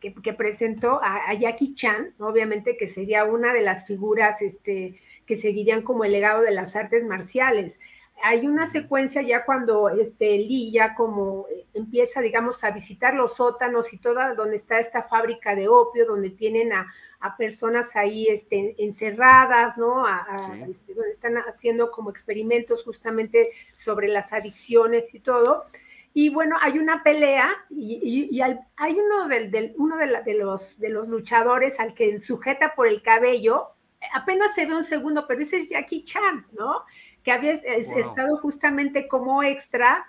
[0.00, 5.82] que, presentó a, Jackie Chan, obviamente que sería una de las figuras este, que seguirían
[5.82, 7.78] como el legado de las artes marciales.
[8.24, 13.36] Hay una secuencia ya cuando este, Lee ya como eh, empieza, digamos, a visitar los
[13.36, 16.92] sótanos y toda donde está esta fábrica de opio, donde tienen a,
[17.38, 20.04] personas ahí este, encerradas, ¿no?
[20.68, 25.64] Este, donde están haciendo como experimentos justamente sobre las adicciones y todo
[26.14, 31.80] y bueno, hay una pelea y, hay uno, del, uno de, los, de los luchadores
[31.80, 33.68] al que sujeta por el cabello,
[34.12, 36.84] apenas se ve un segundo, pero ese es Jackie Chan, ¿no?
[37.22, 40.04] Que había estado justamente como extra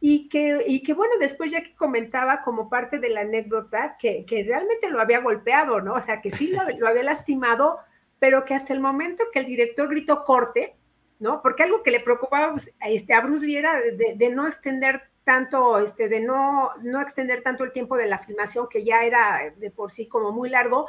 [0.00, 4.44] y que, y que bueno, después Jackie comentaba como parte de la anécdota que, que
[4.44, 5.94] realmente lo había golpeado, ¿no?
[5.94, 7.78] O sea, que sí lo, lo, había lastimado,
[8.18, 10.76] pero que hasta el momento que el director gritó corte,
[11.18, 11.42] ¿no?
[11.42, 15.80] Porque algo que le preocupaba pues, este, a Bruce Lee era de no extender tanto,
[15.80, 19.72] este, de no, no extender tanto el tiempo de la filmación, que ya era de
[19.72, 20.86] por sí como muy largo.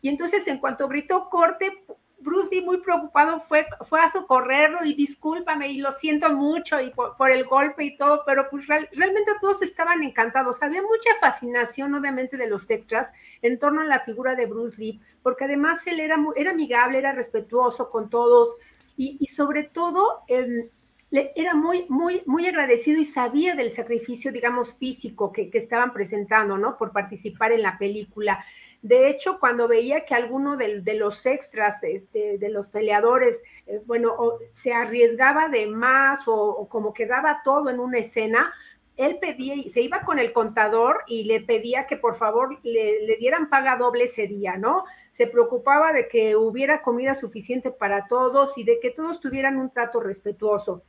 [0.00, 1.84] Y entonces, en cuanto gritó corte,
[2.18, 6.90] Bruce Lee, muy preocupado, fue, fue a socorrerlo y discúlpame y lo siento mucho y
[6.90, 10.62] por, el golpe y todo, pero pues realmente todos estaban encantados.
[10.62, 15.00] Había mucha fascinación, obviamente, de los extras en torno a la figura de Bruce Lee,
[15.22, 18.56] porque además él era, era amigable, era respetuoso con todos
[18.96, 20.24] y, sobre todo
[21.10, 26.76] era muy, muy, muy agradecido y sabía del sacrificio, digamos, físico que, estaban presentando, ¿no?
[26.76, 28.44] Por participar en la película.
[28.84, 34.14] De hecho, cuando veía que alguno de, los extras, este, de los peleadores, eh, bueno,
[34.52, 38.52] se arriesgaba de más o, como que daba todo en una escena,
[38.98, 43.16] él pedía, se iba con el contador y le pedía que por favor le, le,
[43.16, 44.84] dieran paga doble ese día, ¿no?
[45.12, 49.70] Se preocupaba de que hubiera comida suficiente para todos y de que todos tuvieran un
[49.70, 50.82] trato respetuoso.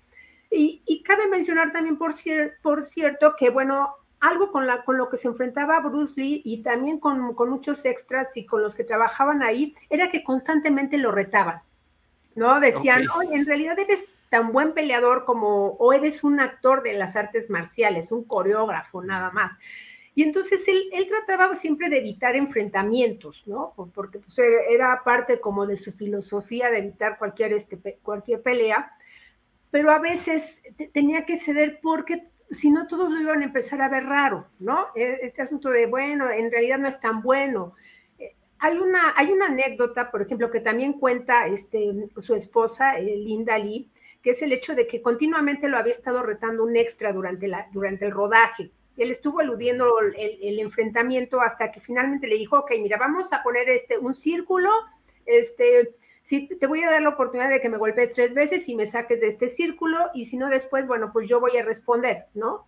[0.51, 2.13] Y, cabe mencionar también, por,
[2.61, 6.63] por cierto, que, bueno, algo con, la, con lo que se enfrentaba Bruce Lee y
[6.63, 11.11] también con, con muchos extras y con los que trabajaban ahí, era que constantemente lo
[11.11, 11.61] retaban,
[12.35, 12.59] ¿no?
[12.59, 17.15] Decían, oye, en realidad eres tan buen peleador como, o eres un actor de las
[17.15, 19.51] artes marciales, un coreógrafo nada más.
[20.15, 23.73] Y entonces él, él trataba siempre de evitar enfrentamientos, ¿no?
[23.93, 28.93] Porque pues, era parte como de su filosofía de evitar cualquier, este, cualquier pelea,
[29.71, 30.61] pero a veces
[30.93, 34.87] tenía que ceder porque si no todos lo iban a empezar a ver raro, ¿no?
[34.95, 37.73] E, este asunto de, bueno, en realidad no es tan bueno.
[38.19, 43.15] Eh, hay una, hay una anécdota, por ejemplo, que también cuenta este, su esposa, eh,
[43.17, 43.89] Linda Lee,
[44.21, 47.67] que es el hecho de que continuamente lo había estado retando un extra durante, la,
[47.71, 48.71] durante el rodaje.
[48.97, 53.69] Él estuvo eludiendo el, enfrentamiento hasta que finalmente le dijo, ok, mira, vamos a poner
[53.69, 54.69] este, un círculo,
[55.25, 58.75] este, sí, te voy a dar la oportunidad de que me golpees tres veces y
[58.75, 62.25] me saques de este círculo y si no después, bueno, pues yo voy a responder,
[62.33, 62.65] ¿no?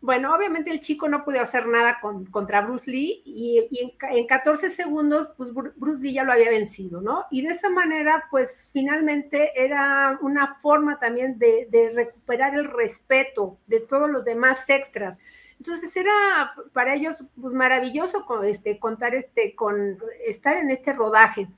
[0.00, 1.98] Bueno, obviamente el chico no pudo hacer nada
[2.30, 7.24] contra Bruce Lee y, en, 14 segundos, pues Bruce Lee ya lo había vencido, ¿no?
[7.30, 13.80] Y de esa manera, pues finalmente era una forma también de, recuperar el respeto de
[13.80, 15.18] todos los demás extras.
[15.58, 21.48] Entonces era para ellos pues, maravilloso este, contar este, con estar en este rodaje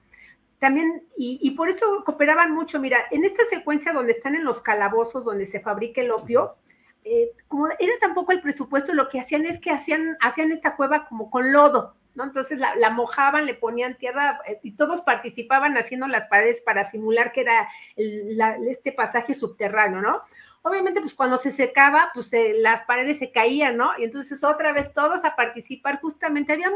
[0.58, 2.80] también, y, por eso cooperaban mucho.
[2.80, 6.56] Mira, en esta secuencia donde están en los calabozos donde se fabrica el opio,
[7.04, 11.06] eh, como era tampoco el presupuesto, lo que hacían es que hacían, hacían esta cueva
[11.06, 12.24] como con lodo, ¿no?
[12.24, 17.32] Entonces la, mojaban, le ponían tierra eh, y todos participaban haciendo las paredes para simular
[17.32, 20.22] que era este pasaje subterráneo, ¿no?
[20.68, 23.90] Obviamente, pues cuando se secaba, pues eh, las paredes se caían, ¿no?
[23.98, 26.70] Y entonces otra vez todos a participar, justamente había,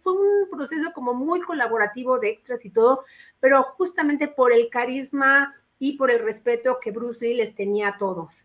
[0.00, 3.04] fue un proceso como muy colaborativo de extras y todo,
[3.40, 7.98] pero justamente por el carisma y por el respeto que Bruce Lee les tenía a
[7.98, 8.44] todos.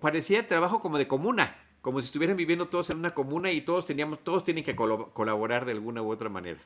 [0.00, 3.86] Parecía trabajo como de comuna, como si estuvieran viviendo todos en una comuna y todos
[3.86, 6.60] teníamos, todos tienen que colaborar de alguna u otra manera.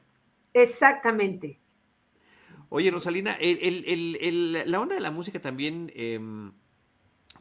[0.53, 1.61] Exactamente.
[2.69, 6.53] Oye, Rosalina, la onda de la música también, em,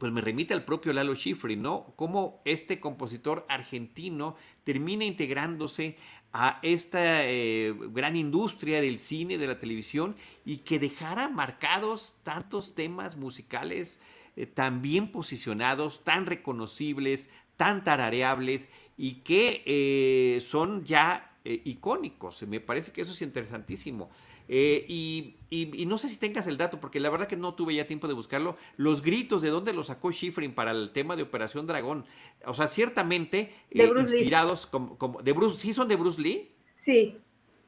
[0.02, 1.92] pues me remite al propio Lalo Schifrin, ¿no?
[1.94, 4.34] Cómo este compositor argentino
[4.64, 5.96] termina integrándose
[6.32, 12.74] a esta eh, gran industria del cine, de la televisión, y que dejara marcados tantos
[12.74, 14.00] temas musicales
[14.34, 22.42] eh, tan bien posicionados, tan reconocibles, tan tarareables, y que eh, son ya icónicos.
[22.42, 24.10] Me parece que eso es interesantísimo.
[24.54, 27.86] Eh, y, no sé si tengas el dato, porque la verdad que no tuve ya
[27.86, 28.58] tiempo de buscarlo.
[28.76, 32.04] Los gritos de dónde los sacó Schifrin para el tema de Operación Dragón.
[32.44, 35.58] O sea, ciertamente eh, inspirados como, como, de Bruce.
[35.58, 36.50] ¿Sí son de Bruce Lee?
[36.76, 37.16] Sí,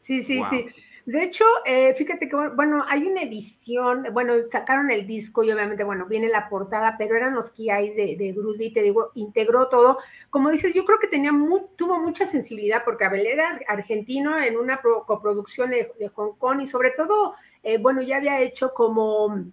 [0.03, 0.67] sí, sí, sí.
[1.07, 5.85] De hecho, eh, fíjate que, bueno, hay una edición, bueno, sacaron el disco y obviamente,
[5.85, 9.69] bueno, viene la portada, pero eran los key de, de Bruce Lee, te digo, integró
[9.69, 9.99] todo.
[10.31, 11.31] Como dices, yo creo que tenía
[11.77, 16.93] tuvo mucha sensibilidad porque Abel era argentino en una coproducción de, Hong Kong y sobre
[16.93, 19.45] todo, eh, bueno, ya había hecho como,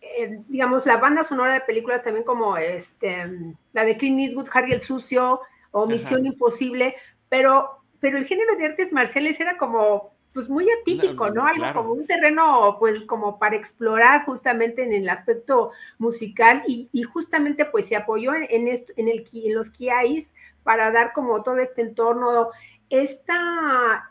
[0.00, 3.30] eh, digamos, la banda sonora de películas también como este,
[3.74, 5.40] la de Clint Eastwood, Harry el Sucio
[5.70, 6.96] o Misión Imposible,
[7.28, 11.46] pero, pero el género de artes marciales era como pues muy atípico, ¿no?
[11.46, 17.64] Algo como un terreno, pues como para explorar justamente en el aspecto musical y, justamente
[17.64, 20.32] pues se apoyó en, esto, en, el, en los Kiais
[20.64, 22.48] para dar como todo este entorno,
[22.90, 24.10] esta,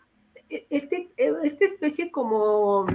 [0.50, 2.86] este, esta especie como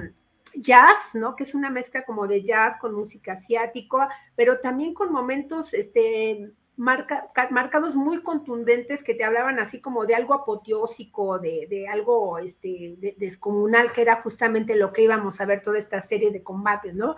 [0.54, 1.36] jazz, ¿no?
[1.36, 6.50] Que es una mezcla como de jazz con música asiática, pero también con momentos, este,
[6.78, 13.92] marcados muy contundentes que te hablaban así como de algo apoteósico, de, algo este, descomunal,
[13.92, 17.16] que era justamente lo que íbamos a ver toda esta serie de combates, ¿no?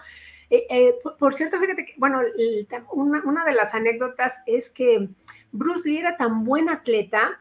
[0.48, 2.22] Eh, eh, por, cierto, fíjate que, bueno,
[2.92, 5.08] una, una, de las anécdotas es que
[5.52, 7.38] Bruce Lee era tan buen atleta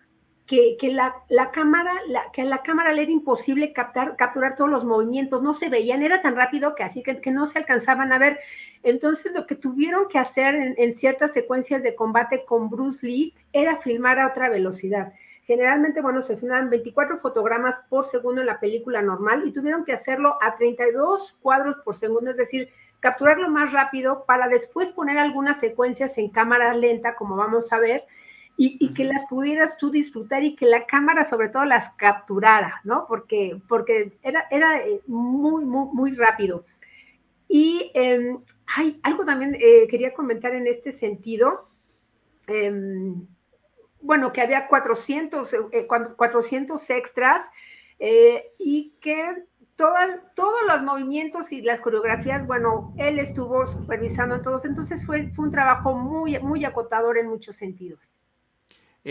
[0.50, 1.94] que, la, la, cámara,
[2.34, 6.02] que a la cámara le era imposible captar, capturar todos los movimientos, no se veían,
[6.02, 8.40] era tan rápido que así que, que no se alcanzaban a ver.
[8.82, 13.78] Entonces lo que tuvieron que hacer en, ciertas secuencias de combate con Bruce Lee era
[13.78, 15.14] filmar a otra velocidad.
[15.46, 19.94] Generalmente, bueno, se filman 24 fotogramas por segundo en la película normal y tuvieron que
[19.94, 25.60] hacerlo a 32 cuadros por segundo, es decir, capturarlo más rápido para después poner algunas
[25.60, 28.06] secuencias en cámara lenta, como vamos a ver,
[28.62, 33.06] y, que las pudieras tú disfrutar y que la cámara sobre todo las capturara, ¿no?
[33.08, 36.66] Porque, porque era, era eh, muy, muy, muy rápido.
[37.48, 38.36] Y eh,
[38.76, 41.70] hay algo también eh, quería comentar en este sentido.
[42.48, 43.26] Em,
[44.02, 45.56] bueno, que había 400,
[46.18, 47.46] 400 extras
[48.58, 49.44] y que
[49.76, 55.52] todos los movimientos y las coreografías, bueno, él estuvo supervisando todos, entonces fue, fue un
[55.52, 58.20] trabajo muy, muy acotador en muchos sentidos.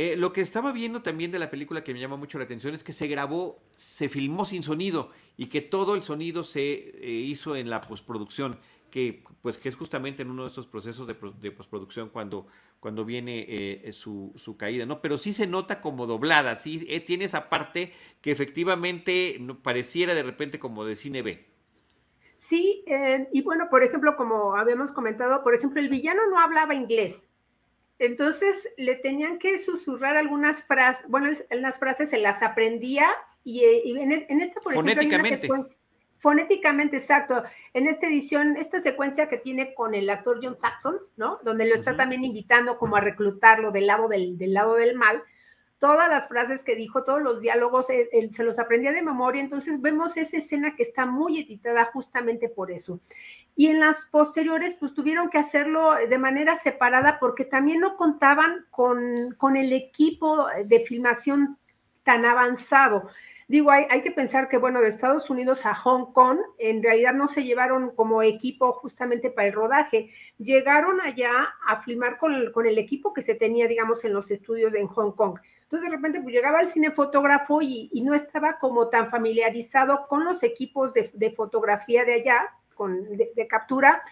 [0.00, 2.72] Eh, lo que estaba viendo también de la película que me llama mucho la atención
[2.72, 7.10] es que se grabó, se filmó sin sonido y que todo el sonido se eh,
[7.10, 8.60] hizo en la postproducción,
[8.92, 11.16] que pues que es justamente en uno de estos procesos de,
[11.50, 12.46] postproducción cuando,
[12.78, 15.00] cuando viene eh, su, caída, ¿no?
[15.02, 20.60] Pero sí se nota como doblada, sí tiene esa parte que efectivamente pareciera de repente
[20.60, 21.44] como de cine B.
[22.38, 22.84] Sí,
[23.32, 27.27] y bueno, por ejemplo, como habíamos comentado, por ejemplo, el villano no hablaba inglés.
[27.98, 33.08] Entonces le tenían que susurrar algunas frases, bueno, las frases se las aprendía
[33.42, 35.48] y, en, esta, por ejemplo, fonéticamente.
[36.18, 37.42] fonéticamente, exacto.
[37.72, 41.38] En esta edición, esta secuencia que tiene con el actor John Saxon, ¿no?
[41.42, 45.22] Donde lo está también invitando como a reclutarlo del lado del, del lado del mal,
[45.78, 49.80] todas las frases que dijo, todos los diálogos, él, se los aprendía de memoria, entonces
[49.80, 53.00] vemos esa escena que está muy editada justamente por eso.
[53.54, 58.66] Y en las posteriores, pues tuvieron que hacerlo de manera separada porque también no contaban
[58.70, 61.58] con, con el equipo de filmación
[62.02, 63.08] tan avanzado.
[63.48, 67.14] Digo, hay, hay, que pensar que, bueno, de Estados Unidos a Hong Kong, en realidad
[67.14, 70.10] no se llevaron como equipo justamente para el rodaje.
[70.38, 71.30] Llegaron allá
[71.66, 74.86] a filmar con el, con el equipo que se tenía, digamos, en los estudios en
[74.86, 75.38] Hong Kong.
[75.68, 80.24] Entonces de repente pues, llegaba al cinefotógrafo y, y no estaba como tan familiarizado con
[80.24, 84.02] los equipos de, fotografía de allá, con, de, captura.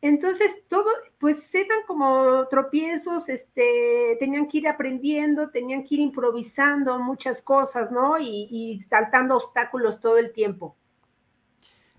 [0.00, 6.98] Entonces todo, pues eran como tropiezos, este, tenían que ir aprendiendo, tenían que ir improvisando
[6.98, 8.18] muchas cosas, ¿no?
[8.18, 10.76] Y saltando obstáculos todo el tiempo.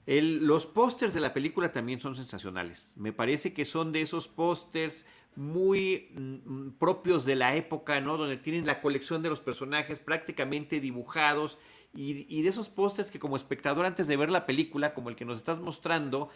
[0.06, 2.92] Los pósters de la película también son sensacionales.
[2.96, 8.18] Me parece que son de esos pósters muy mm, propios de la época, ¿no?
[8.18, 11.58] Donde tienen la colección de los personajes prácticamente dibujados
[11.94, 15.26] y, de esos pósters que como espectador antes de ver la película, como el que
[15.26, 16.30] nos estás mostrando,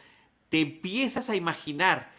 [0.47, 2.11] te empiezas a imaginar,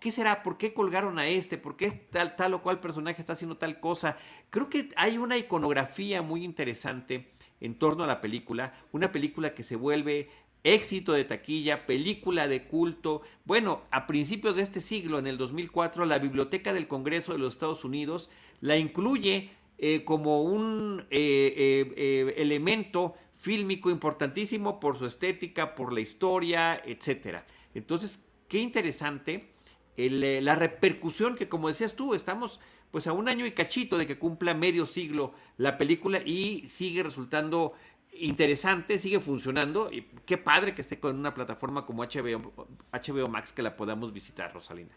[0.00, 0.42] ¿qué será?
[0.42, 1.58] ¿Por qué colgaron a este?
[1.58, 4.16] ¿Por qué tal, tal o cual personaje está haciendo tal cosa?
[4.48, 7.30] Creo que hay una iconografía muy interesante
[7.60, 10.30] en torno a la película, una película que se vuelve
[10.64, 13.22] éxito de taquilla, película de culto.
[13.44, 17.54] Bueno, a principios de este siglo, en el 2004, la Biblioteca del Congreso de los
[17.54, 18.30] Estados Unidos
[18.60, 26.00] la incluye eh, como un eh, eh, elemento fílmico importantísimo por su estética, por la
[26.00, 27.42] historia, etc.
[27.74, 29.52] Entonces, qué interesante
[29.96, 34.18] la repercusión que, como decías tú, estamos pues a un año y cachito de que
[34.18, 37.74] cumpla medio siglo la película y sigue resultando
[38.20, 42.52] interesante, sigue funcionando y qué padre que esté con una plataforma como HBO,
[42.92, 44.96] HBO Max que la podamos visitar, Rosalina.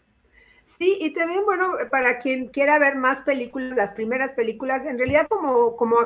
[0.64, 5.26] Sí, y también, bueno, para quien quiera ver más películas, las primeras películas, en realidad
[5.28, 5.96] como, como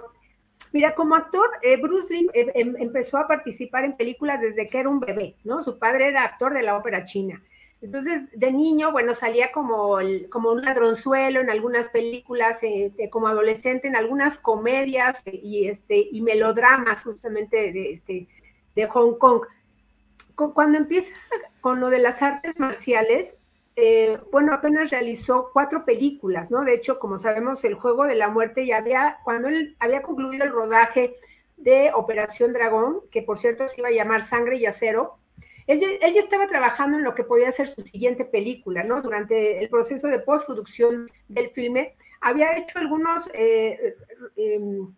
[0.73, 4.79] mira, como actor, eh, Bruce Lee eh, em, empezó a participar en películas desde que
[4.81, 5.63] era un bebé, ¿no?
[5.63, 7.43] Su padre era actor de la ópera china.
[7.83, 9.99] Entonces, de niño, bueno, salía como,
[10.31, 16.23] como un ladronzuelo en algunas películas, eh, como adolescente en algunas comedias y, este, y
[16.23, 18.29] melodramas justamente de, este,
[18.75, 19.43] de Hong Kong.
[20.35, 21.13] Cuando empieza
[21.61, 23.37] con lo de las artes marciales,
[23.79, 26.65] eh, bueno, apenas realizó cuatro películas, ¿no?
[26.65, 30.45] De hecho, como sabemos, el Juego de la Muerte ya había, cuando él había concluido
[30.45, 31.17] el rodaje
[31.59, 35.19] de Operación Dragón, que por cierto se iba a llamar Sangre y Acero,
[35.67, 39.03] él, ya estaba trabajando en lo que podía ser su siguiente película, ¿no?
[39.03, 43.97] Durante el proceso de postproducción del filme, había hecho algunos, eh,
[44.37, 44.95] em,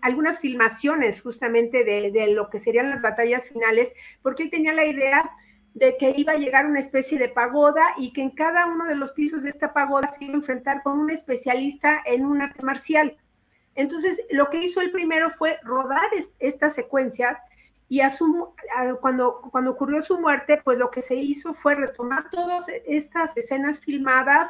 [0.00, 5.30] algunas filmaciones justamente de, lo que serían las batallas finales, porque él tenía la idea
[5.74, 8.94] de que iba a llegar una especie de pagoda y que en cada uno de
[8.94, 12.62] los pisos de esta pagoda se iba a enfrentar con un especialista en un arte
[12.62, 13.16] marcial.
[13.74, 17.38] Entonces, lo que hizo el primero fue rodar estas secuencias
[17.92, 18.54] y a su,
[19.02, 23.80] cuando, cuando ocurrió su muerte, pues lo que se hizo fue retomar todas estas escenas
[23.80, 24.48] filmadas,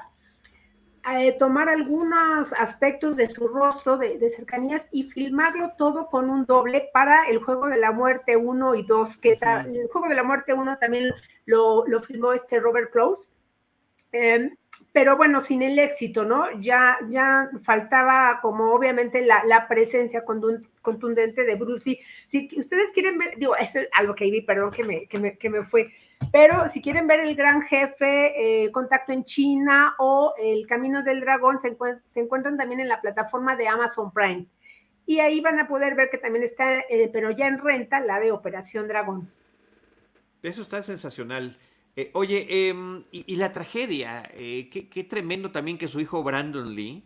[1.11, 6.89] eh, tomar algunos aspectos de su rostro, de, cercanías, y filmarlo todo con un doble
[6.93, 10.53] para el Juego de la Muerte 1 y 2, que el Juego de la Muerte
[10.53, 11.13] 1 también
[11.45, 13.29] lo, lo filmó este Robert Close.
[14.13, 14.55] Em,
[14.93, 16.51] pero bueno, sin el éxito, ¿no?
[16.61, 21.99] Ya, ya faltaba como obviamente la, la presencia contundente de Bruce Lee.
[22.29, 25.49] Si ustedes quieren ver, digo, es algo que vi, perdón que me, que me, que
[25.49, 25.91] me fue,
[26.31, 31.21] pero si quieren ver el gran jefe, eh, Contacto en China o El Camino del
[31.21, 31.77] Dragón, se,
[32.07, 34.47] se, encuentran también en la plataforma de Amazon Prime.
[35.07, 38.21] Y ahí van a poder ver que también está, eh, pero ya en renta, la
[38.21, 39.31] de Operación Dragón.
[40.43, 41.57] Eso está sensacional.
[41.95, 47.05] Eh, oye, em, y, la tragedia, eh, qué, tremendo también que su hijo Brandon Lee,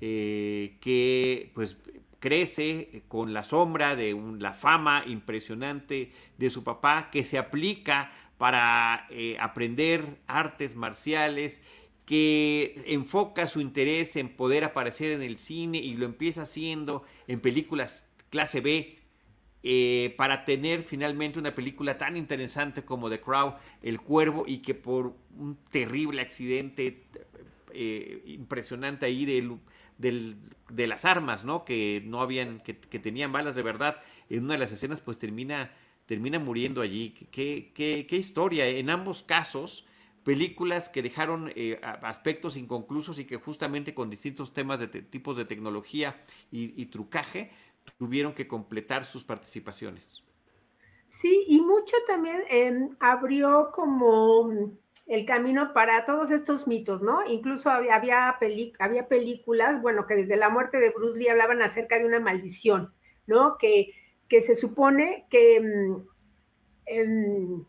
[0.00, 1.76] eh, que pues
[2.18, 9.06] crece con la sombra de la fama impresionante de su papá, que se aplica para
[9.40, 11.62] aprender artes marciales
[12.06, 17.40] que enfoca su interés en poder aparecer en el cine y lo empieza haciendo en
[17.40, 18.95] películas clase B
[19.68, 24.76] eh, para tener finalmente una película tan interesante como The Crow, El Cuervo, y que
[24.76, 27.02] por un terrible accidente
[27.72, 29.26] eh, impresionante ahí
[29.98, 31.64] de las armas, ¿no?
[31.64, 34.00] Que no habían, que, tenían balas de verdad,
[34.30, 35.72] en una de las escenas, pues termina,
[36.06, 37.10] termina muriendo allí.
[37.32, 38.68] Qué, historia.
[38.68, 39.84] En ambos casos,
[40.22, 45.44] películas que dejaron eh, aspectos inconclusos y que justamente con distintos temas de tipos de
[45.44, 47.50] tecnología y, trucaje
[47.98, 50.22] tuvieron que completar sus participaciones.
[51.08, 54.76] Sí, y mucho también em, abrió como
[55.06, 57.20] el camino para todos estos mitos, ¿no?
[57.26, 62.06] Incluso había, había, películas, bueno, que desde la muerte de Bruce Lee hablaban acerca de
[62.06, 62.92] una maldición,
[63.26, 63.56] ¿no?
[63.58, 63.92] Que,
[64.28, 65.56] que se supone que...
[65.56, 66.04] Em,
[66.86, 67.64] em,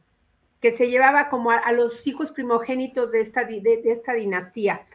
[0.61, 4.86] que se llevaba como a, los hijos primogénitos de esta, de, esta dinastía.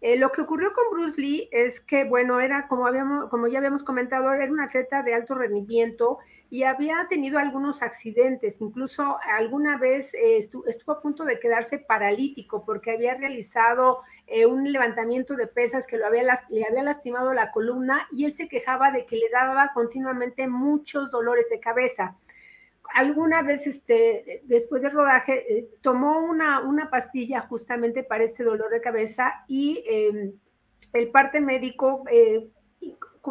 [0.00, 3.58] Eh, lo que ocurrió con Bruce Lee es que, bueno, era como, habíamos, como ya
[3.58, 6.18] habíamos comentado, era un atleta de alto rendimiento
[6.50, 12.64] y había tenido algunos accidentes, incluso alguna vez eh, estuvo, a punto de quedarse paralítico
[12.64, 17.50] porque había realizado eh, un levantamiento de pesas que lo había, le había lastimado la
[17.50, 22.16] columna y él se quejaba de que le daba continuamente muchos dolores de cabeza
[22.94, 28.70] alguna vez, este, después del rodaje, eh, tomó una, una, pastilla justamente para este dolor
[28.70, 30.32] de cabeza y em,
[30.92, 32.48] el parte médico eh,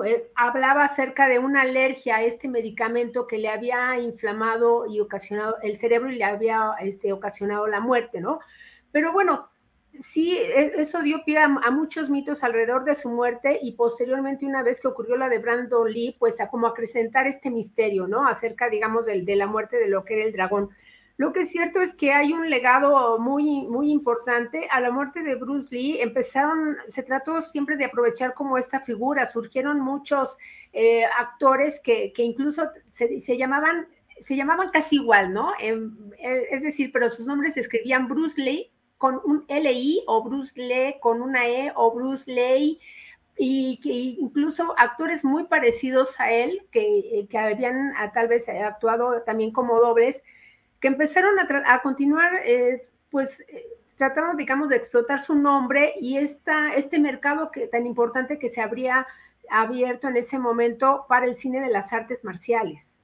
[0.05, 5.57] eh, hablaba acerca de una alergia a este medicamento que le había inflamado y ocasionado
[5.61, 8.39] el cerebro y le había este, ocasionado la muerte, ¿no?
[8.91, 9.49] Pero bueno,
[10.03, 14.63] sí, e, eso dio pie a, muchos mitos alrededor de su muerte y posteriormente una
[14.63, 18.27] vez que ocurrió la de Brandon Lee, pues a como acrecentar este misterio, ¿no?
[18.27, 20.69] Acerca, digamos, de, de la muerte de lo que era el dragón.
[21.17, 24.67] Lo que es cierto es que hay un legado muy, muy importante.
[24.71, 29.25] A la muerte de Bruce Lee empezaron, se trató siempre de aprovechar como esta figura.
[29.25, 30.37] Surgieron muchos
[30.73, 33.87] eh, actores que, que incluso se, se, llamaban,
[34.21, 35.53] se llamaban casi igual, ¿no?
[35.59, 40.23] Em, eh, es decir, pero sus nombres se escribían Bruce Lee con un LI o
[40.23, 42.79] Bruce Lee con una E o Bruce Lee
[43.37, 49.21] y que incluso actores muy parecidos a él que, que habían ah, tal vez actuado
[49.21, 50.23] también como dobles
[50.79, 56.17] que empezaron a, a continuar eh, pues eh, tratando digamos de explotar su nombre y
[56.17, 59.05] esta, este mercado que, tan importante que se habría
[59.49, 62.97] abierto en ese momento para el cine de las artes marciales.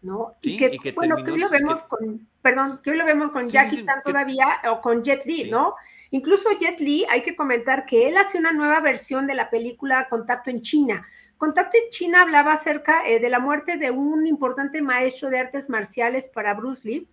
[0.00, 0.36] ¿no?
[0.42, 3.84] y que, bueno, que hoy lo vemos con, perdón, que hoy lo vemos con Jackie
[3.84, 5.74] Chan todavía o con Jet Li, ¿no?
[6.10, 10.08] Incluso Jet Li, hay que comentar que él hace una nueva versión de la película
[10.08, 11.06] Contacto en China.
[11.36, 15.68] Contacto en China hablaba acerca eh, de la muerte de un importante maestro de artes
[15.68, 17.06] marciales para Bruce Lee,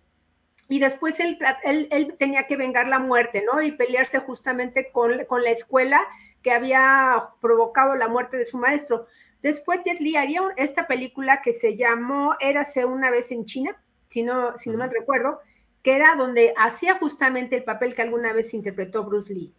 [0.68, 3.60] y después él, él, tenía que vengar la muerte, ¿no?
[3.60, 6.00] Y pelearse justamente con, con la escuela
[6.42, 9.06] que había provocado la muerte de su maestro.
[9.42, 13.76] Después Jet Li haría esta película que se llamó Érase una vez en China,
[14.16, 15.40] si no, si no mal recuerdo,
[15.82, 19.52] que era donde hacía justamente el papel que alguna vez interpretó Bruce Lee.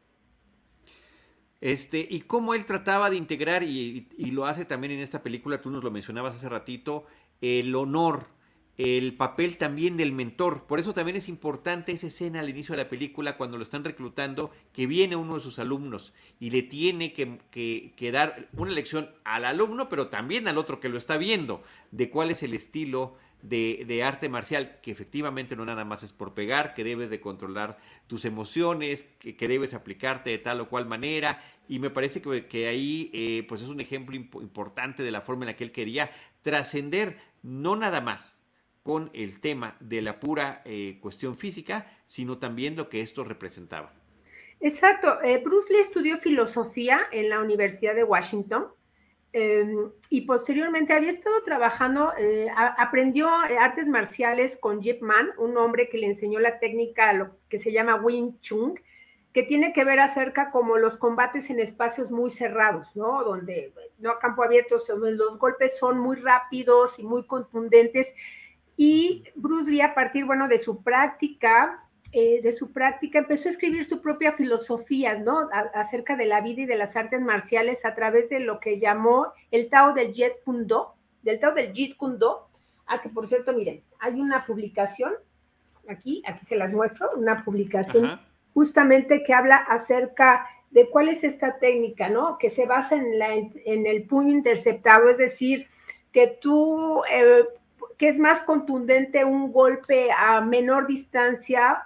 [1.61, 5.61] Este, y cómo él trataba de integrar, y, y, lo hace también en esta película,
[5.61, 7.05] tú nos lo mencionabas hace ratito,
[7.39, 8.25] el honor
[8.77, 10.65] el papel también del mentor.
[10.67, 13.83] Por eso también es importante esa escena al inicio de la película cuando lo están
[13.83, 19.45] reclutando, que viene uno de sus alumnos y le tiene que, dar una lección al
[19.45, 24.03] alumno, pero también al otro que lo está viendo, de cuál es el estilo de,
[24.03, 27.77] arte marcial, que efectivamente no nada más es por pegar, que debes de controlar
[28.07, 31.41] tus emociones, que, debes aplicarte de tal o cual manera.
[31.67, 35.47] Y me parece que, ahí eh, pues es un ejemplo importante de la forma en
[35.47, 36.11] la que él quería
[36.41, 38.41] trascender, no nada más
[38.83, 43.93] con el tema de la pura eh, cuestión física, sino también lo que esto representaba.
[44.61, 45.21] Exacto.
[45.23, 48.67] Eh, Bruce Lee estudió filosofía en la Universidad de Washington
[49.33, 55.89] em, y posteriormente había estado trabajando, eh, aprendió artes marciales con Jeep Man, un hombre
[55.89, 58.79] que le enseñó la técnica que se llama Wing Chun,
[59.33, 63.23] que tiene que ver acerca como los combates en espacios muy cerrados, ¿no?
[63.23, 68.13] Donde no a campo abierto, los golpes son muy rápidos y muy contundentes
[68.77, 73.51] y Bruce Lee, a partir, bueno, de su práctica, eh, de su práctica, empezó a
[73.51, 75.49] escribir su propia filosofía, ¿no?
[75.73, 79.33] acerca de la vida y de las artes marciales a través de lo que llamó
[79.51, 82.47] el Tao del Jet Kundo, del Tao del Jeet Kundo,
[82.85, 85.13] a que por cierto, miren, hay una publicación,
[85.89, 88.19] aquí, aquí se las muestro, una publicación
[88.53, 92.37] justamente que habla acerca de cuál es esta técnica, ¿no?
[92.37, 95.67] Que se basa en, la, en el puño interceptado, es decir,
[96.11, 97.43] que tú eh,
[97.97, 101.83] que es más contundente un golpe a menor distancia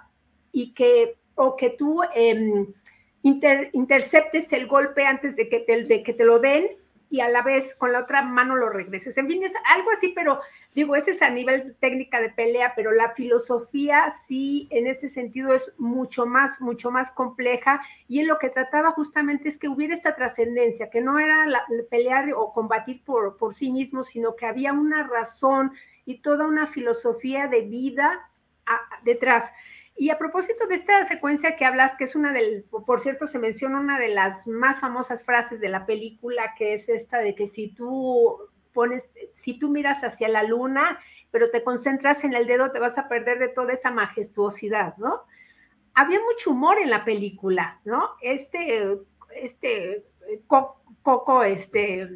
[0.52, 2.66] y que, o que tú em,
[3.22, 6.68] interceptes el golpe antes de que, te, de que te lo den
[7.12, 9.18] y a la vez con la otra mano lo regreses.
[9.18, 10.40] En fin, es algo así, pero
[10.74, 15.52] digo, ese es a nivel técnica de pelea, pero la filosofía sí, en este sentido
[15.52, 19.94] es mucho más, mucho más compleja y en lo que trataba justamente es que hubiera
[19.94, 24.72] esta trascendencia, que no era pelear o combatir por, por sí mismo, sino que había
[24.72, 25.72] una razón
[26.06, 28.30] y toda una filosofía de vida
[29.04, 29.52] detrás.
[29.96, 33.38] Y a propósito de esta secuencia que hablas, que es una del, por cierto, se
[33.38, 37.46] menciona una de las más famosas frases de la película, que es esta de que
[37.46, 38.38] si tú
[38.72, 40.98] pones, si tú miras hacia la luna,
[41.30, 45.22] pero te concentras en el dedo, te vas a perder de toda esa majestuosidad, ¿no?
[45.94, 48.10] Había mucho humor en la película, ¿no?
[48.22, 48.98] Este,
[49.34, 50.04] este,
[50.46, 52.08] Coco, este,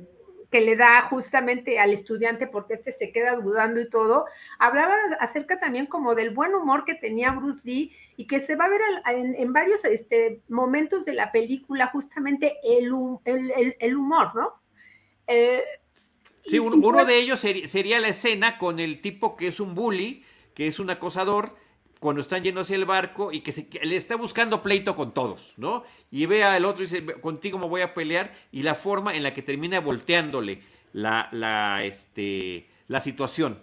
[0.56, 4.24] que le da justamente al estudiante porque este se queda dudando y todo,
[4.58, 8.64] hablaba acerca también como del buen humor que tenía Bruce Lee y que se va
[8.64, 8.80] a ver
[9.36, 12.94] en, varios este, momentos de la película justamente el,
[13.26, 14.54] el, humor, ¿no?
[15.26, 15.62] Eh,
[16.40, 20.24] sí, uno, pues de ellos sería, la escena con el tipo que es un bully,
[20.54, 21.54] que es un acosador,
[22.06, 25.54] cuando están yendo hacia el barco y que, se, le está buscando pleito con todos,
[25.56, 25.82] ¿no?
[26.08, 29.24] Y ve al otro y dice, contigo me voy a pelear, y la forma en
[29.24, 30.60] la que termina volteándole
[30.92, 33.58] la, la, este, la situación.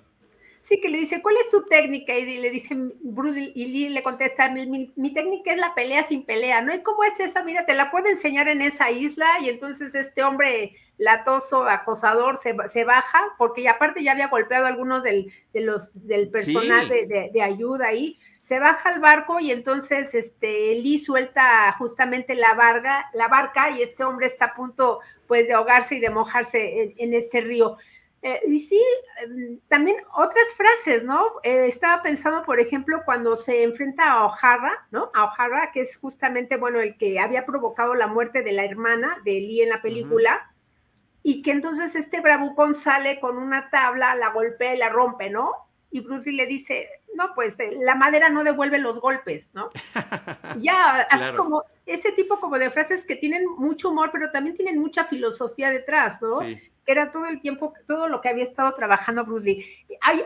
[0.62, 2.18] Sí, que le dice, ¿cuál es tu técnica?
[2.18, 6.26] Y le dice Bruce, y Lee le contesta, mi, mi, técnica es la pelea sin
[6.26, 6.76] pelea, ¿no?
[6.76, 7.44] ¿Y cómo es esa?
[7.44, 12.54] Mira, te la puedo enseñar en esa isla, y entonces este hombre latoso, acosador, se,
[12.68, 17.32] se baja, porque aparte ya había golpeado a algunos del, de los, del personal de,
[17.34, 23.10] de ayuda ahí, se baja al barco y entonces este, Lee suelta justamente la, barca,
[23.14, 27.14] la barca y este hombre está a punto pues de ahogarse y de mojarse en,
[27.14, 27.78] este río.
[28.22, 28.82] Eh, y sí,
[29.22, 31.26] em, también otras frases, ¿no?
[31.44, 35.10] Eh, estaba pensando, por ejemplo, cuando se enfrenta a O'Hara, ¿no?
[35.14, 39.18] A O'Hara, que es justamente, bueno, el que había provocado la muerte de la hermana
[39.26, 40.54] de Lee en la película,
[41.22, 45.52] y que entonces este bravucón sale con una tabla, la golpea y la rompe, ¿no?
[45.94, 49.70] y Bruce Lee le dice, no, pues eh, la madera no devuelve los golpes, ¿no?
[50.60, 54.80] ya, así como ese tipo como de frases que tienen mucho humor, pero también tienen
[54.80, 56.40] mucha filosofía detrás, ¿no?
[56.40, 59.66] Que era todo el tiempo, todo lo que había estado trabajando Bruce Lee.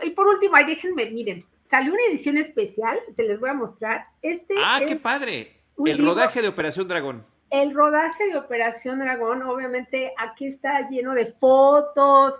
[0.02, 4.06] y por último, ahí déjenme, miren, salió una edición especial, se les voy a mostrar.
[4.22, 5.52] Este ah, qué padre.
[5.84, 7.24] El rodaje de Operación Dragón.
[7.50, 12.34] El rodaje de Operación Dragón, obviamente aquí está lleno de fotos,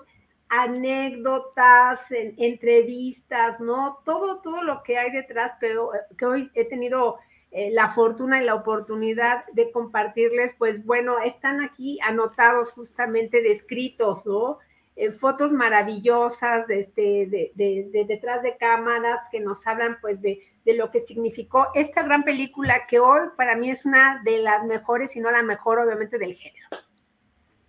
[0.49, 3.99] anécdotas, entrevistas, ¿no?
[4.05, 7.19] Todo, todo lo que hay detrás que, hoy he tenido
[7.51, 14.27] eh, la fortuna y la oportunidad de compartirles, pues bueno, están aquí anotados justamente descritos,
[14.27, 14.59] ¿no?
[14.97, 20.75] Eh, fotos maravillosas este, de, de, detrás de cámaras que nos hablan pues de, de,
[20.75, 25.13] lo que significó esta gran película que hoy para mí es una de las mejores,
[25.13, 26.67] si no la mejor obviamente del género.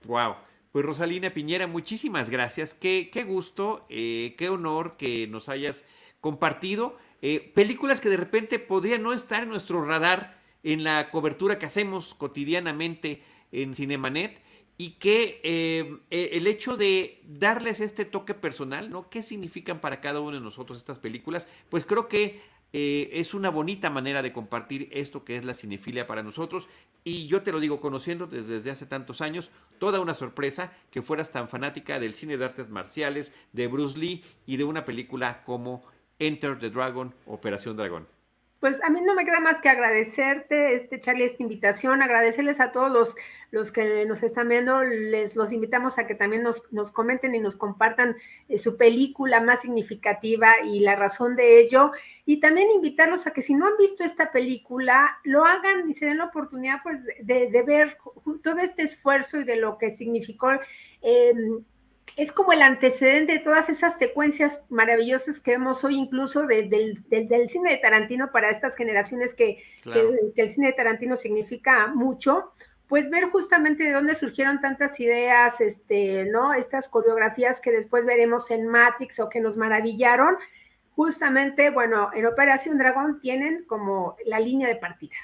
[0.05, 0.49] Wow.
[0.72, 2.76] Pues Rosalina Piñera, muchísimas gracias.
[2.76, 5.84] Qué, qué gusto, eh, qué honor que nos hayas
[6.22, 6.95] compartido.
[7.24, 11.65] Eh, películas que de repente podrían no estar en nuestro radar en la cobertura que
[11.65, 14.39] hacemos cotidianamente en Cinemanet
[14.78, 19.09] y que eh, el hecho de darles este toque personal, ¿no?
[19.09, 21.47] ¿Qué significan para cada uno de nosotros estas películas?
[21.70, 22.41] Pues creo que
[22.72, 26.67] eh, es una bonita manera de compartir esto que es la cinefilia para nosotros.
[27.03, 31.32] Y yo te lo digo, conociendo desde, hace tantos años, toda una sorpresa que fueras
[31.32, 35.84] tan fanática del cine de artes marciales, de Bruce Lee y de una película como
[36.20, 38.07] Enter the Dragon, Operación Dragón.
[38.59, 42.74] Pues a mí no me queda más que agradecerte, este Charlie, esta invitación, agradecerles a
[42.74, 43.15] todos los,
[43.52, 47.39] los que nos están viendo, les los invitamos a que también nos, nos comenten y
[47.39, 48.16] nos compartan
[48.47, 51.91] eh, su película más significativa y la razón de ello,
[52.26, 56.06] y también invitarlos a que si no han visto esta película, lo hagan y se
[56.06, 57.97] den la oportunidad pues de, de ver
[58.43, 60.52] todo este esfuerzo y de lo que significó.
[61.02, 61.34] Eh,
[62.18, 67.04] es como el antecedente de todas esas secuencias maravillosas que vemos hoy, incluso del,
[67.50, 72.52] cine de Tarantino para estas generaciones que, el cine de Tarantino significa mucho,
[72.90, 76.54] pues ver justamente de dónde surgieron tantas ideas, este, ¿no?
[76.56, 80.36] Estas coreografías que después veremos en Matrix o que nos maravillaron,
[80.96, 85.16] justamente, bueno, en Operación Dragón tienen como la línea de partida.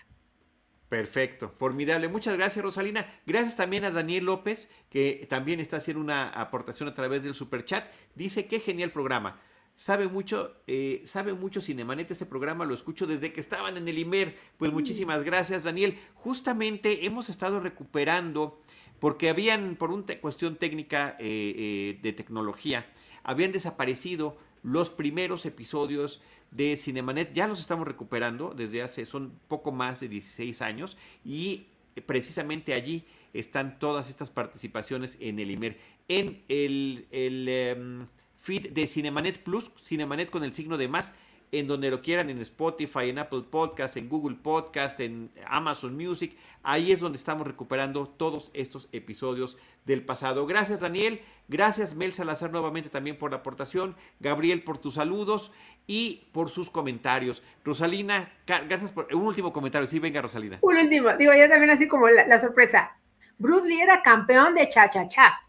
[0.90, 2.08] Perfecto, formidable.
[2.08, 3.08] Muchas gracias, Rosalina.
[3.26, 7.66] Gracias también a Daniel López, que también está haciendo una aportación a través del super
[7.66, 7.86] chat.
[8.14, 9.42] Dice qué genial programa.
[9.76, 14.00] Sabe mucho, eh, sabe mucho Cinemanet, este programa lo escucho desde que estaban en el
[14.00, 14.36] IMER.
[14.58, 14.74] Pues mm.
[14.74, 16.00] muchísimas gracias, Daniel.
[16.14, 18.62] Justamente hemos estado recuperando,
[19.00, 22.86] porque habían, por una cuestión técnica eh, eh, de tecnología,
[23.24, 26.22] habían desaparecido los primeros episodios
[26.52, 27.34] de Cinemanet.
[27.34, 31.68] Ya los estamos recuperando desde hace, son poco más de 16 años y
[32.06, 35.78] precisamente allí están todas estas participaciones en el IMER.
[36.08, 38.06] En el, em,
[38.46, 41.12] feed de Cinemanet Plus, Cinemanet con el signo de más,
[41.52, 46.38] en donde lo quieran, en Spotify, en Apple Podcast, en Google Podcast, en Amazon Music.
[46.62, 50.46] Ahí es donde estamos recuperando todos estos episodios del pasado.
[50.46, 55.52] Gracias Daniel, gracias Mel Salazar nuevamente también por la aportación, Gabriel por tus saludos
[55.88, 57.42] y por sus comentarios.
[57.64, 59.88] Rosalina, gracias por un último comentario.
[59.88, 60.60] Sí, venga Rosalina.
[60.62, 62.96] Un último, digo yo también así como la, sorpresa.
[63.40, 65.42] Bruce Lee era campeón de cha-cha-cha.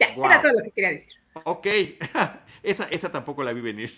[0.00, 1.17] Ya, era todo lo que quería decir.
[1.44, 1.66] Ok,
[2.62, 3.92] esa, esa tampoco la vi venir.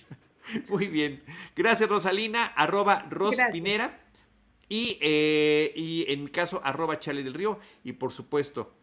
[0.68, 1.22] Muy bien.
[1.56, 4.00] Gracias, Rosalina, arroba Rospinera.
[4.68, 7.58] Y, eh, y en mi caso, arroba Chale del Río.
[7.82, 8.74] Y por supuesto,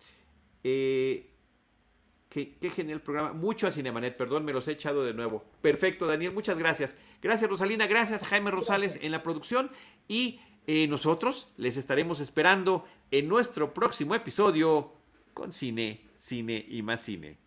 [0.64, 1.32] eh,
[2.30, 3.34] qué, genial programa.
[3.34, 5.46] Mucho a Cinemanet, perdón, me los he echado de nuevo.
[5.62, 6.98] Perfecto, Daniel, muchas gracias.
[7.22, 7.88] Gracias, Rosalina.
[7.88, 9.72] Gracias a Jaime Rosales en la producción.
[10.08, 14.94] Y eh, nosotros les estaremos esperando en nuestro próximo episodio
[15.34, 17.47] con cine, cine y más cine.